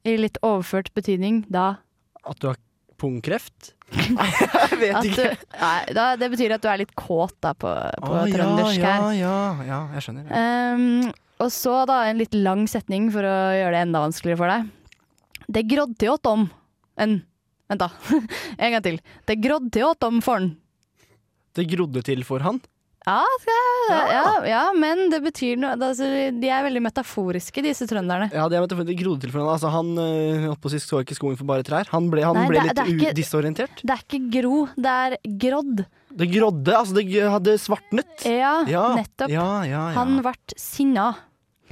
I 0.07 0.15
litt 0.19 0.39
overført 0.47 0.93
betydning, 0.95 1.43
da 1.51 1.81
At 2.23 2.39
du 2.43 2.49
har 2.51 2.59
pungkreft? 2.99 3.73
Nei, 3.91 4.29
jeg 4.71 4.79
vet 4.81 4.99
at 4.99 5.07
ikke. 5.09 5.25
du, 5.33 5.47
nei, 5.61 5.79
da, 5.97 6.05
Det 6.21 6.29
betyr 6.35 6.55
at 6.57 6.63
du 6.65 6.69
er 6.71 6.83
litt 6.83 6.95
kåt 6.99 7.35
da 7.45 7.55
på, 7.57 7.71
på 7.71 8.13
ah, 8.13 8.27
ja, 8.29 8.37
trøndersk 8.37 8.83
ja, 8.83 8.93
her. 8.93 9.09
ja, 9.19 9.39
ja, 9.67 9.81
jeg 9.97 10.07
skjønner. 10.07 10.29
Ja. 10.29 10.43
Ehm, 10.43 11.09
og 11.39 11.51
så 11.55 11.75
da 11.89 12.01
en 12.09 12.19
litt 12.19 12.35
lang 12.35 12.67
setning 12.71 13.11
for 13.15 13.27
å 13.27 13.37
gjøre 13.55 13.75
det 13.77 13.83
enda 13.87 14.03
vanskeligere 14.03 14.41
for 14.43 14.55
deg. 14.55 14.71
Det 15.49 15.65
grådde 15.71 16.15
åt 16.15 16.31
om 16.31 16.49
en 16.99 17.21
Vent, 17.69 17.83
da. 17.83 17.91
en 18.65 18.73
gang 18.73 18.81
til. 18.81 18.95
Det 19.29 19.35
grådde 19.45 19.83
åt 19.85 20.05
om 20.07 20.23
for'n. 20.25 20.47
Det 21.53 21.67
grodde 21.69 22.01
til 22.07 22.23
for 22.25 22.41
han. 22.41 22.63
Ja, 23.09 23.23
jeg, 23.89 24.09
ja, 24.13 24.33
ja, 24.51 24.63
men 24.77 25.07
det 25.13 25.23
betyr 25.25 25.57
noe 25.61 25.77
altså, 25.79 26.05
De 26.37 26.51
er 26.53 26.65
veldig 26.67 26.83
metaforiske, 26.85 27.63
disse 27.65 27.87
trønderne. 27.89 28.29
Ja, 28.35 28.45
de 28.53 28.59
er- 28.59 28.65
metaforiske. 28.67 28.99
grodde 29.01 29.23
til 29.25 29.33
for 29.33 29.41
han. 29.47 29.53
Altså, 29.55 29.71
han 29.73 29.93
øh, 29.97 30.45
holdt 30.51 30.61
på 30.61 30.69
å 30.69 30.75
si 30.75 30.81
så 30.85 31.01
ikke 31.03 31.17
skogen 31.17 31.39
for 31.41 31.49
bare 31.49 31.65
trær. 31.65 31.89
Han 31.95 32.11
ble, 32.13 32.23
han 32.27 32.37
Nei, 32.37 32.47
ble 32.53 32.61
det- 32.61 32.69
litt 32.69 32.77
det 32.83 32.97
ikke- 32.99 33.15
disorientert. 33.17 33.83
Det 33.83 33.97
er 33.97 34.05
ikke 34.05 34.21
gro, 34.37 34.67
det 34.77 34.93
er 34.93 35.17
grodd. 35.47 35.85
Det 36.19 36.31
grodde, 36.33 36.73
altså 36.75 36.95
det 36.99 37.07
hadde 37.23 37.57
svartnet. 37.63 38.25
Ja, 38.29 38.65
Ja, 38.69 38.87
nettopp. 38.97 39.29
ja, 39.33 39.49
ja, 39.65 39.83
ja. 39.91 39.95
Han 39.97 40.21
ble 40.21 40.33
sinna. 40.57 41.15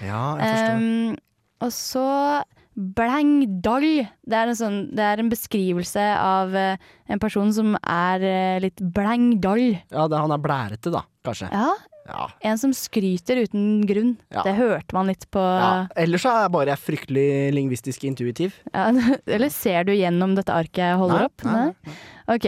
Ja, 0.00 0.36
jeg 0.40 0.52
forstår. 0.52 0.76
Um, 0.76 1.16
og 1.60 1.70
så 1.72 2.42
Blengdall. 2.76 4.04
Det 4.26 4.36
er 4.36 4.50
en, 4.50 4.56
sånn, 4.58 4.74
det 4.92 5.00
er 5.00 5.20
en 5.22 5.30
beskrivelse 5.32 6.02
av 6.20 6.54
eh, 6.54 6.76
en 7.08 7.20
person 7.22 7.48
som 7.56 7.70
er 7.80 8.20
eh, 8.26 8.58
litt 8.60 8.82
blengdall. 8.92 9.78
Ja, 9.88 10.04
det, 10.12 10.18
han 10.20 10.34
er 10.34 10.42
blærete, 10.44 10.92
da, 10.92 11.00
kanskje. 11.26 11.50
Ja. 11.52 11.74
Ja. 12.06 12.28
En 12.46 12.58
som 12.62 12.70
skryter 12.76 13.40
uten 13.42 13.80
grunn. 13.88 14.12
Ja. 14.30 14.44
Det 14.46 14.52
hørte 14.54 14.94
man 14.94 15.08
litt 15.10 15.24
på 15.34 15.42
Ja. 15.42 15.88
Ellers 15.98 16.22
så 16.22 16.30
er 16.30 16.44
jeg 16.44 16.52
bare 16.54 16.76
fryktelig 16.78 17.24
lingvistisk 17.56 18.04
intuitiv. 18.06 18.54
Ja, 18.72 18.92
Eller 19.26 19.50
ser 19.50 19.82
du 19.88 19.90
gjennom 19.96 20.36
dette 20.38 20.54
arket 20.54 20.84
jeg 20.84 21.00
holder 21.00 21.24
Nei, 21.24 21.26
opp? 21.26 21.48
nei, 21.50 21.96
OK. 22.36 22.46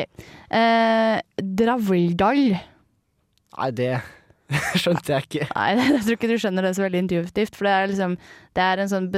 Eh, 0.55 1.17
Dravildal. 1.59 2.45
Nei, 3.59 3.71
det 3.75 3.91
skjønte 4.81 5.13
jeg 5.17 5.27
ikke. 5.27 5.49
Nei, 5.57 5.67
jeg 5.97 6.05
tror 6.07 6.15
ikke 6.17 6.31
du 6.31 6.37
skjønner 6.41 6.69
det 6.69 6.75
så 6.79 6.85
veldig 6.87 7.03
intuitivt. 7.05 7.59
For 7.59 7.67
det 7.69 7.75
er, 7.75 7.91
liksom, 7.91 8.15
det 8.57 8.65
er 8.65 8.83
en 8.85 8.93
sånn 8.95 9.09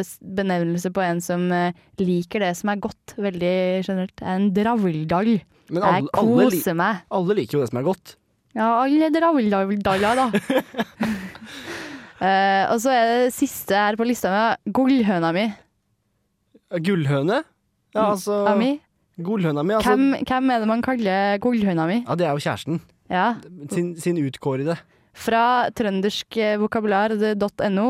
benevnelse 0.41 0.91
på 0.97 1.05
en 1.05 1.21
som 1.25 1.45
eh, 1.55 1.77
liker 2.01 2.43
det 2.47 2.55
som 2.59 2.73
er 2.73 2.81
godt, 2.83 3.15
veldig 3.21 3.53
generelt. 3.87 4.17
Det 4.19 4.25
er 4.27 4.41
en 4.41 4.49
dravildal 4.57 5.35
Men 5.71 5.85
Jeg 5.85 6.09
alle, 6.17 6.49
li- 6.49 6.57
koser 6.57 6.81
meg. 6.81 7.05
alle 7.15 7.37
liker 7.39 7.59
jo 7.59 7.63
det 7.67 7.71
som 7.75 7.83
er 7.83 7.87
godt. 7.93 8.17
Ja, 8.57 8.81
alle 8.83 9.11
dravldaler, 9.15 10.19
da. 10.19 10.25
uh, 12.19 12.63
og 12.73 12.79
så 12.83 12.91
er 12.95 13.05
det 13.11 13.35
siste 13.37 13.75
her 13.79 13.95
på 13.99 14.05
lista 14.09 14.29
mi, 14.35 14.41
gullhøna 14.75 15.31
mi. 15.37 15.45
Gullhøne? 16.71 17.39
Ja, 17.95 18.03
altså 18.13 18.35
Ami? 18.51 18.71
Gullhøna 19.21 19.63
mi, 19.67 19.75
altså. 19.77 19.91
Hvem, 19.95 20.05
hvem 20.27 20.51
er 20.51 20.59
det 20.63 20.69
man 20.71 20.83
kaller 20.83 21.39
gullhøna 21.43 21.85
mi? 21.91 21.99
Ja, 22.07 22.13
det 22.19 22.27
er 22.27 22.33
jo 22.35 22.41
kjæresten. 22.43 22.77
Ja. 23.11 23.27
Sin, 23.71 23.97
sin 23.99 24.17
utkårede. 24.23 24.77
Fra 25.15 25.69
trønderskvokabular.no. 25.75 27.89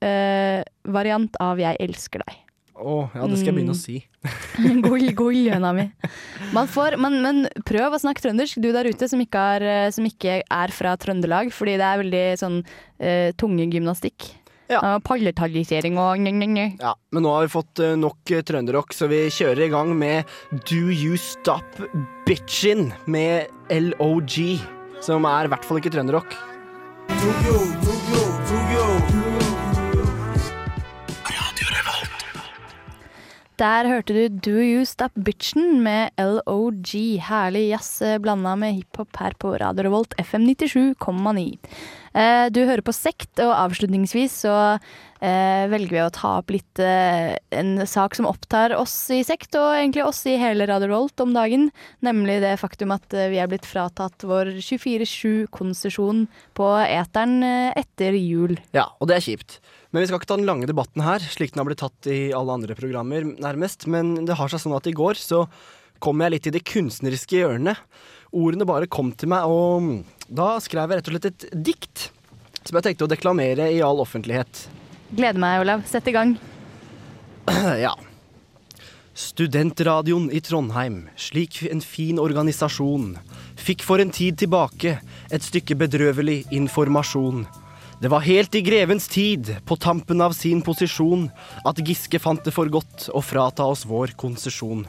uh, 0.00 0.62
variant 0.86 1.36
av 1.42 1.58
'jeg 1.58 1.76
elsker 1.80 2.18
deg'. 2.22 2.38
Å, 2.80 2.94
ja, 3.12 3.26
det 3.28 3.36
skal 3.38 3.50
jeg 3.50 3.56
begynne 3.58 3.74
å 3.74 3.76
Mm. 3.76 3.84
si. 3.84 3.98
Gull, 5.20 5.38
høna 5.52 5.70
mi. 5.76 5.84
Man 6.56 6.68
får, 6.70 6.96
men, 7.00 7.18
men 7.24 7.40
prøv 7.68 7.92
å 7.96 8.00
snakke 8.00 8.24
trøndersk, 8.24 8.60
du 8.64 8.70
der 8.72 8.88
ute 8.88 9.08
som 9.10 9.20
ikke, 9.20 9.42
har, 9.52 9.60
eh, 9.62 9.90
som 9.92 10.06
ikke 10.08 10.40
er 10.42 10.72
fra 10.72 10.96
Trøndelag, 11.00 11.52
fordi 11.52 11.76
det 11.80 11.86
er 11.86 12.00
veldig 12.02 12.24
sånn 12.40 12.60
uh, 12.64 13.30
tungegymnastikk. 13.40 14.30
Ja. 14.70 14.98
Palletallisering 15.02 15.96
og 15.98 16.20
nye, 16.22 16.46
nye. 16.46 16.66
Ja, 16.78 16.92
men 17.10 17.24
nå 17.26 17.32
har 17.34 17.42
vi 17.48 17.52
fått 17.56 17.80
eh, 17.82 17.96
nok 17.98 18.22
trønderrock, 18.46 18.94
så 18.94 19.08
vi 19.10 19.24
kjører 19.34 19.66
i 19.66 19.72
gang 19.72 19.90
med 19.98 20.30
Do 20.70 20.78
You 20.94 21.18
Stop 21.18 21.80
Bitchin' 22.28 22.92
med 23.10 23.50
LOG, 23.68 24.38
som 25.02 25.26
er 25.26 25.48
i 25.48 25.52
hvert 25.52 25.66
fall 25.66 25.82
ikke 25.82 25.92
trønderrock. 25.96 26.38
Der 33.60 33.84
hørte 33.84 34.14
du 34.16 34.38
Do 34.40 34.56
You 34.56 34.86
Stop 34.88 35.12
Bitchen 35.20 35.82
med 35.84 36.16
LOG. 36.16 36.94
Herlig 37.20 37.66
jazz 37.66 37.98
blanda 38.24 38.54
med 38.56 38.78
hiphop 38.78 39.18
her 39.20 39.34
på 39.36 39.50
Radio 39.60 39.84
Revolt 39.84 40.14
FM 40.16 40.46
97,9. 40.48 41.42
Eh, 42.16 42.46
du 42.48 42.62
hører 42.64 42.80
på 42.80 42.94
Sekt, 42.96 43.34
og 43.44 43.52
avslutningsvis 43.52 44.38
så 44.46 44.54
eh, 44.72 45.66
velger 45.68 45.92
vi 45.92 46.00
å 46.00 46.14
ta 46.16 46.30
opp 46.38 46.54
litt 46.54 46.80
eh, 46.80 47.36
en 47.52 47.84
sak 47.84 48.16
som 48.16 48.30
opptar 48.30 48.72
oss 48.78 48.94
i 49.12 49.20
Sekt, 49.28 49.52
og 49.60 49.74
egentlig 49.74 50.06
oss 50.06 50.22
i 50.24 50.38
hele 50.40 50.64
Radio 50.70 50.88
Revolt 50.88 51.20
om 51.20 51.36
dagen. 51.36 51.68
Nemlig 52.06 52.38
det 52.40 52.56
faktum 52.62 52.96
at 52.96 53.12
eh, 53.12 53.28
vi 53.34 53.42
er 53.44 53.50
blitt 53.50 53.68
fratatt 53.68 54.24
vår 54.24 54.54
24-7-konsesjon 54.56 56.24
på 56.56 56.72
eteren 56.86 57.44
eh, 57.44 57.76
etter 57.84 58.16
jul. 58.16 58.56
Ja, 58.72 58.88
og 58.96 59.12
det 59.12 59.20
er 59.20 59.28
kjipt. 59.28 59.60
Men 59.90 60.02
vi 60.04 60.06
skal 60.06 60.20
ikke 60.20 60.30
ta 60.30 60.38
den 60.38 60.46
lange 60.46 60.68
debatten 60.70 61.02
her, 61.02 61.22
slik 61.32 61.50
den 61.52 61.64
har 61.64 61.66
blitt 61.66 61.80
tatt 61.82 62.06
i 62.10 62.30
alle 62.36 62.54
andre 62.54 62.76
programmer, 62.78 63.26
nærmest. 63.42 63.88
Men 63.90 64.20
det 64.28 64.36
har 64.38 64.50
seg 64.52 64.62
sånn 64.62 64.76
at 64.76 64.86
i 64.86 64.94
går 64.94 65.18
så 65.18 65.44
kom 66.00 66.22
jeg 66.22 66.34
litt 66.34 66.46
i 66.46 66.52
det 66.54 66.62
kunstneriske 66.68 67.40
hjørnet. 67.40 67.80
Ordene 68.30 68.68
bare 68.68 68.86
kom 68.86 69.10
til 69.18 69.32
meg, 69.32 69.50
og 69.50 70.30
da 70.30 70.52
skrev 70.62 70.92
jeg 70.92 71.00
rett 71.00 71.10
og 71.10 71.16
slett 71.16 71.30
et 71.32 71.48
dikt. 71.70 72.10
Som 72.62 72.78
jeg 72.78 72.86
tenkte 72.86 73.08
å 73.08 73.10
deklamere 73.10 73.66
i 73.74 73.80
all 73.82 73.98
offentlighet. 74.02 74.68
Gleder 75.10 75.42
meg, 75.42 75.64
Olav. 75.64 75.82
Sett 75.90 76.06
i 76.06 76.14
gang. 76.14 76.36
ja. 77.84 77.96
Studentradioen 79.20 80.28
i 80.30 80.38
Trondheim, 80.44 81.02
slik 81.18 81.64
en 81.66 81.82
fin 81.82 82.20
organisasjon, 82.22 83.16
fikk 83.58 83.82
for 83.84 84.00
en 84.00 84.12
tid 84.14 84.38
tilbake 84.40 84.94
et 85.02 85.44
stykke 85.44 85.74
bedrøvelig 85.82 86.44
informasjon. 86.54 87.42
Det 88.00 88.08
var 88.08 88.20
helt 88.24 88.54
i 88.54 88.62
grevens 88.64 89.08
tid, 89.08 89.56
på 89.68 89.76
tampen 89.76 90.22
av 90.24 90.32
sin 90.32 90.62
posisjon, 90.64 91.26
at 91.68 91.82
Giske 91.84 92.16
fant 92.16 92.40
det 92.46 92.54
for 92.56 92.70
godt 92.72 93.10
å 93.12 93.20
frata 93.20 93.66
oss 93.68 93.82
vår 93.84 94.14
konsesjon. 94.16 94.86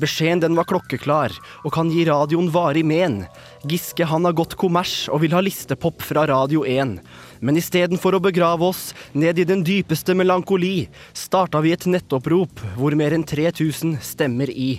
Beskjeden 0.00 0.40
den 0.40 0.56
var 0.56 0.64
klokkeklar 0.64 1.34
og 1.60 1.74
kan 1.74 1.90
gi 1.92 2.06
radioen 2.08 2.48
varig 2.54 2.86
men. 2.88 3.26
Giske 3.68 4.08
han 4.08 4.24
har 4.24 4.32
gått 4.32 4.56
kommers 4.56 5.10
og 5.12 5.20
vil 5.26 5.36
ha 5.36 5.42
listepop 5.44 6.00
fra 6.00 6.24
Radio 6.30 6.64
1. 6.64 6.96
Men 7.44 7.60
istedenfor 7.60 8.16
å 8.16 8.24
begrave 8.24 8.64
oss 8.72 8.94
ned 9.12 9.36
i 9.36 9.44
den 9.44 9.60
dypeste 9.60 10.16
melankoli, 10.16 10.88
starta 11.12 11.60
vi 11.60 11.76
et 11.76 11.84
nettopprop 11.84 12.64
hvor 12.78 12.96
mer 12.96 13.12
enn 13.12 13.28
3000 13.28 13.98
stemmer 14.00 14.48
i. 14.48 14.78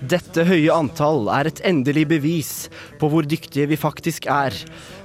Dette 0.00 0.46
høye 0.48 0.72
antall 0.72 1.26
er 1.28 1.50
et 1.50 1.60
endelig 1.68 2.06
bevis 2.08 2.52
på 2.96 3.10
hvor 3.12 3.26
dyktige 3.28 3.68
vi 3.68 3.76
faktisk 3.76 4.24
er, 4.32 4.54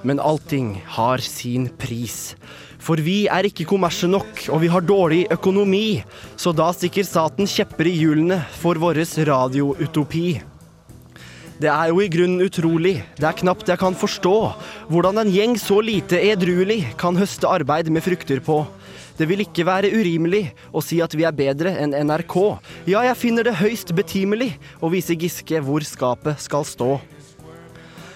men 0.08 0.22
allting 0.24 0.78
har 0.96 1.20
sin 1.20 1.68
pris. 1.68 2.38
For 2.80 3.02
vi 3.04 3.26
er 3.28 3.50
ikke 3.50 3.68
kommersie 3.68 4.08
nok, 4.08 4.46
og 4.56 4.62
vi 4.64 4.70
har 4.72 4.86
dårlig 4.88 5.26
økonomi, 5.36 6.00
så 6.40 6.54
da 6.56 6.70
stikker 6.72 7.04
staten 7.04 7.50
kjepper 7.50 7.90
i 7.92 7.96
hjulene 7.98 8.40
for 8.62 8.80
vår 8.80 9.02
radioutopi. 9.28 10.28
Det 11.60 11.72
er 11.72 11.92
jo 11.92 12.00
i 12.04 12.10
grunnen 12.12 12.44
utrolig, 12.44 12.98
det 13.20 13.28
er 13.28 13.40
knapt 13.40 13.68
jeg 13.72 13.80
kan 13.80 13.96
forstå, 14.00 14.36
hvordan 14.88 15.20
en 15.24 15.32
gjeng 15.32 15.60
så 15.60 15.82
lite 15.84 16.20
edruelig 16.20 16.82
kan 17.00 17.20
høste 17.20 17.52
arbeid 17.52 17.92
med 17.92 18.04
frukter 18.04 18.40
på. 18.44 18.64
Det 19.16 19.28
vil 19.30 19.46
ikke 19.46 19.66
være 19.68 19.94
urimelig 19.96 20.50
å 20.76 20.84
si 20.84 21.00
at 21.04 21.14
vi 21.16 21.24
er 21.28 21.36
bedre 21.36 21.72
enn 21.80 21.96
NRK. 22.08 22.36
Ja, 22.92 23.04
jeg 23.08 23.20
finner 23.20 23.48
det 23.48 23.58
høyst 23.62 23.94
betimelig 23.96 24.52
å 24.84 24.92
vise 24.92 25.16
Giske 25.16 25.62
hvor 25.64 25.86
skapet 25.88 26.42
skal 26.44 26.68
stå. 26.68 26.98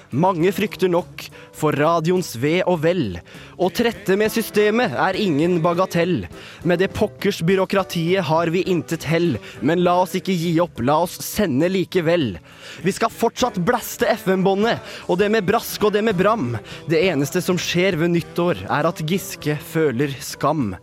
Mange 0.10 0.49
frykter 0.49 0.89
nok 0.89 1.28
for 1.53 1.76
radioens 1.78 2.32
ve 2.41 2.64
og 2.66 2.80
vel. 2.82 3.20
Å 3.62 3.68
trette 3.70 4.16
med 4.18 4.32
systemet 4.34 4.95
er 4.97 5.18
ingen 5.22 5.60
bagatell. 5.62 6.24
Med 6.66 6.82
det 6.82 6.89
pokkers 6.97 7.43
byråkratiet 7.45 8.26
har 8.26 8.49
vi 8.49 8.64
intet 8.74 9.05
hell. 9.05 9.36
Men 9.62 9.84
la 9.86 9.99
oss 10.01 10.16
ikke 10.18 10.34
gi 10.34 10.55
opp, 10.64 10.82
la 10.82 10.97
oss 11.05 11.20
sende 11.22 11.70
likevel. 11.70 12.39
Vi 12.82 12.95
skal 12.95 13.14
fortsatt 13.14 13.62
blaste 13.62 14.10
FM-båndet, 14.16 14.82
og 15.05 15.22
det 15.22 15.30
med 15.30 15.45
brask 15.45 15.86
og 15.86 15.93
det 15.93 16.01
med 16.07 16.18
bram. 16.18 16.55
Det 16.89 17.03
eneste 17.12 17.43
som 17.45 17.60
skjer 17.62 17.99
ved 18.01 18.16
nyttår, 18.16 18.66
er 18.66 18.89
at 18.89 19.05
Giske 19.05 19.60
føler 19.70 20.18
skam. 20.26 20.74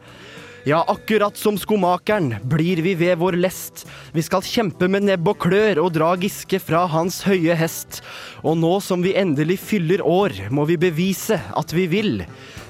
Ja, 0.67 0.85
akkurat 0.89 1.37
som 1.37 1.55
skomakeren 1.59 2.35
blir 2.43 2.81
vi 2.83 2.97
ved 2.99 3.21
vår 3.21 3.37
lest. 3.39 3.85
Vi 4.11 4.23
skal 4.27 4.43
kjempe 4.43 4.89
med 4.91 5.05
nebb 5.07 5.29
og 5.31 5.37
klør 5.45 5.79
og 5.79 5.93
dra 5.95 6.09
Giske 6.19 6.59
fra 6.59 6.81
hans 6.91 7.21
høye 7.23 7.55
hest. 7.55 8.01
Og 8.43 8.59
nå 8.59 8.73
som 8.83 9.05
vi 9.05 9.12
endelig 9.14 9.61
fyller 9.62 10.03
år, 10.03 10.35
må 10.51 10.64
vi 10.67 10.75
bevise 10.89 11.39
at 11.39 11.71
vi 11.71 11.85
vil. 11.93 12.25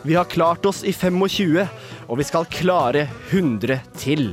Vi 0.05 0.13
har 0.13 0.29
klart 0.29 0.69
oss 0.69 0.83
i 0.85 0.93
25, 0.93 1.65
og 2.05 2.21
vi 2.21 2.29
skal 2.29 2.51
klare 2.53 3.07
100 3.31 3.81
til. 3.97 4.29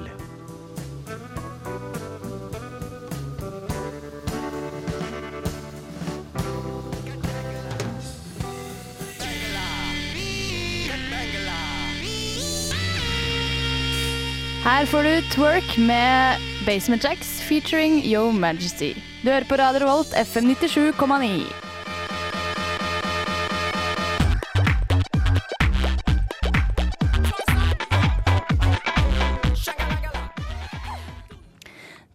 Her 14.63 14.85
får 14.87 15.03
du 15.03 15.25
Twerk 15.27 15.73
med 15.77 16.39
Basement 16.63 17.03
Jacks 17.03 17.41
featuring 17.43 17.97
Yo 18.07 18.31
Majesty. 18.31 18.93
Du 19.19 19.27
hører 19.27 19.43
på 19.43 19.57
Radio 19.59 19.89
Volt 19.89 20.13
FM 20.15 20.53
97,9. 20.55 21.49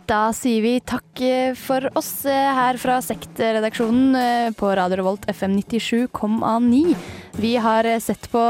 Da 0.09 0.23
sier 0.33 0.65
vi 0.65 0.73
takk 0.81 1.21
eh, 1.21 1.53
for 1.53 1.85
oss 2.01 2.25
eh, 2.25 2.33
her 2.33 2.81
fra 2.81 2.97
Sektredaksjonen 3.05 4.17
eh, 4.17 4.49
på 4.57 4.73
Radio 4.73 5.03
Revolt 5.03 5.29
FM 5.29 5.61
97,9. 5.61 6.97
Vi 7.45 7.53
har 7.61 7.91
sett 8.01 8.25
på 8.33 8.47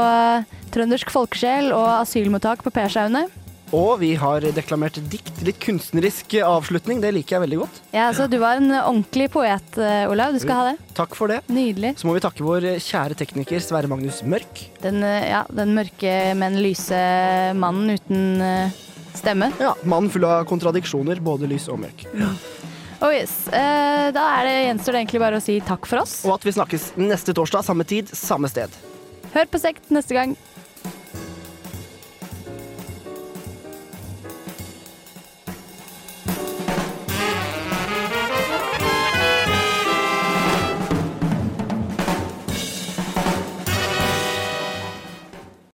trøndersk 0.71 1.11
folkesjel 1.11 1.73
og 1.75 1.97
asylmottak 1.97 2.63
på 2.63 2.71
Pershaunet. 2.71 3.35
Og 3.75 3.99
vi 4.01 4.15
har 4.17 4.41
deklamert 4.55 4.97
dikt. 5.11 5.43
Litt 5.45 5.59
kunstnerisk 5.61 6.33
avslutning, 6.41 7.03
det 7.03 7.11
liker 7.13 7.35
jeg 7.37 7.43
veldig 7.43 7.59
godt. 7.61 7.75
Ja, 7.93 8.07
altså, 8.07 8.25
du 8.29 8.39
var 8.41 8.57
en 8.57 8.71
ordentlig 8.73 9.27
poet, 9.33 9.77
eh, 9.77 10.09
Olav. 10.09 10.33
Du 10.33 10.41
skal 10.41 10.57
ha 10.57 10.63
det. 10.71 10.95
Takk 10.97 11.13
for 11.17 11.29
det. 11.29 11.43
Nydelig. 11.53 11.91
Så 12.01 12.09
må 12.09 12.15
vi 12.17 12.23
takke 12.23 12.45
vår 12.45 12.65
kjære 12.81 13.17
tekniker 13.19 13.61
Sverre 13.61 13.91
Magnus 13.91 14.23
Mørk. 14.25 14.63
Den, 14.81 15.03
eh, 15.03 15.29
ja, 15.29 15.43
den 15.53 15.75
mørke, 15.77 16.15
men 16.35 16.57
lyse 16.63 16.97
mannen 17.53 17.93
uten 17.93 18.41
eh, 18.41 18.73
stemme. 19.13 19.51
Ja, 19.61 19.75
Mannen 19.83 20.09
full 20.09 20.25
av 20.25 20.47
kontradiksjoner, 20.49 21.21
både 21.21 21.45
lys 21.51 21.69
og 21.69 21.83
mørk. 21.85 22.07
Oh 22.99 23.13
yes. 23.13 23.45
Da 23.53 24.23
er 24.41 24.43
det, 24.49 24.55
gjenstår 24.65 24.91
det 24.97 25.01
egentlig 25.05 25.21
bare 25.21 25.37
å 25.37 25.43
si 25.43 25.61
takk 25.63 25.85
for 25.87 26.01
oss. 26.01 26.25
Og 26.25 26.33
at 26.35 26.43
vi 26.43 26.51
snakkes 26.57 26.93
neste 26.99 27.37
torsdag, 27.37 27.63
samme 27.63 27.85
tid, 27.87 28.09
samme 28.11 28.49
sted. 28.51 28.73
Hør 29.31 29.45
på 29.45 29.61
Sekt 29.61 29.93
neste 29.93 30.17
gang. 30.17 30.33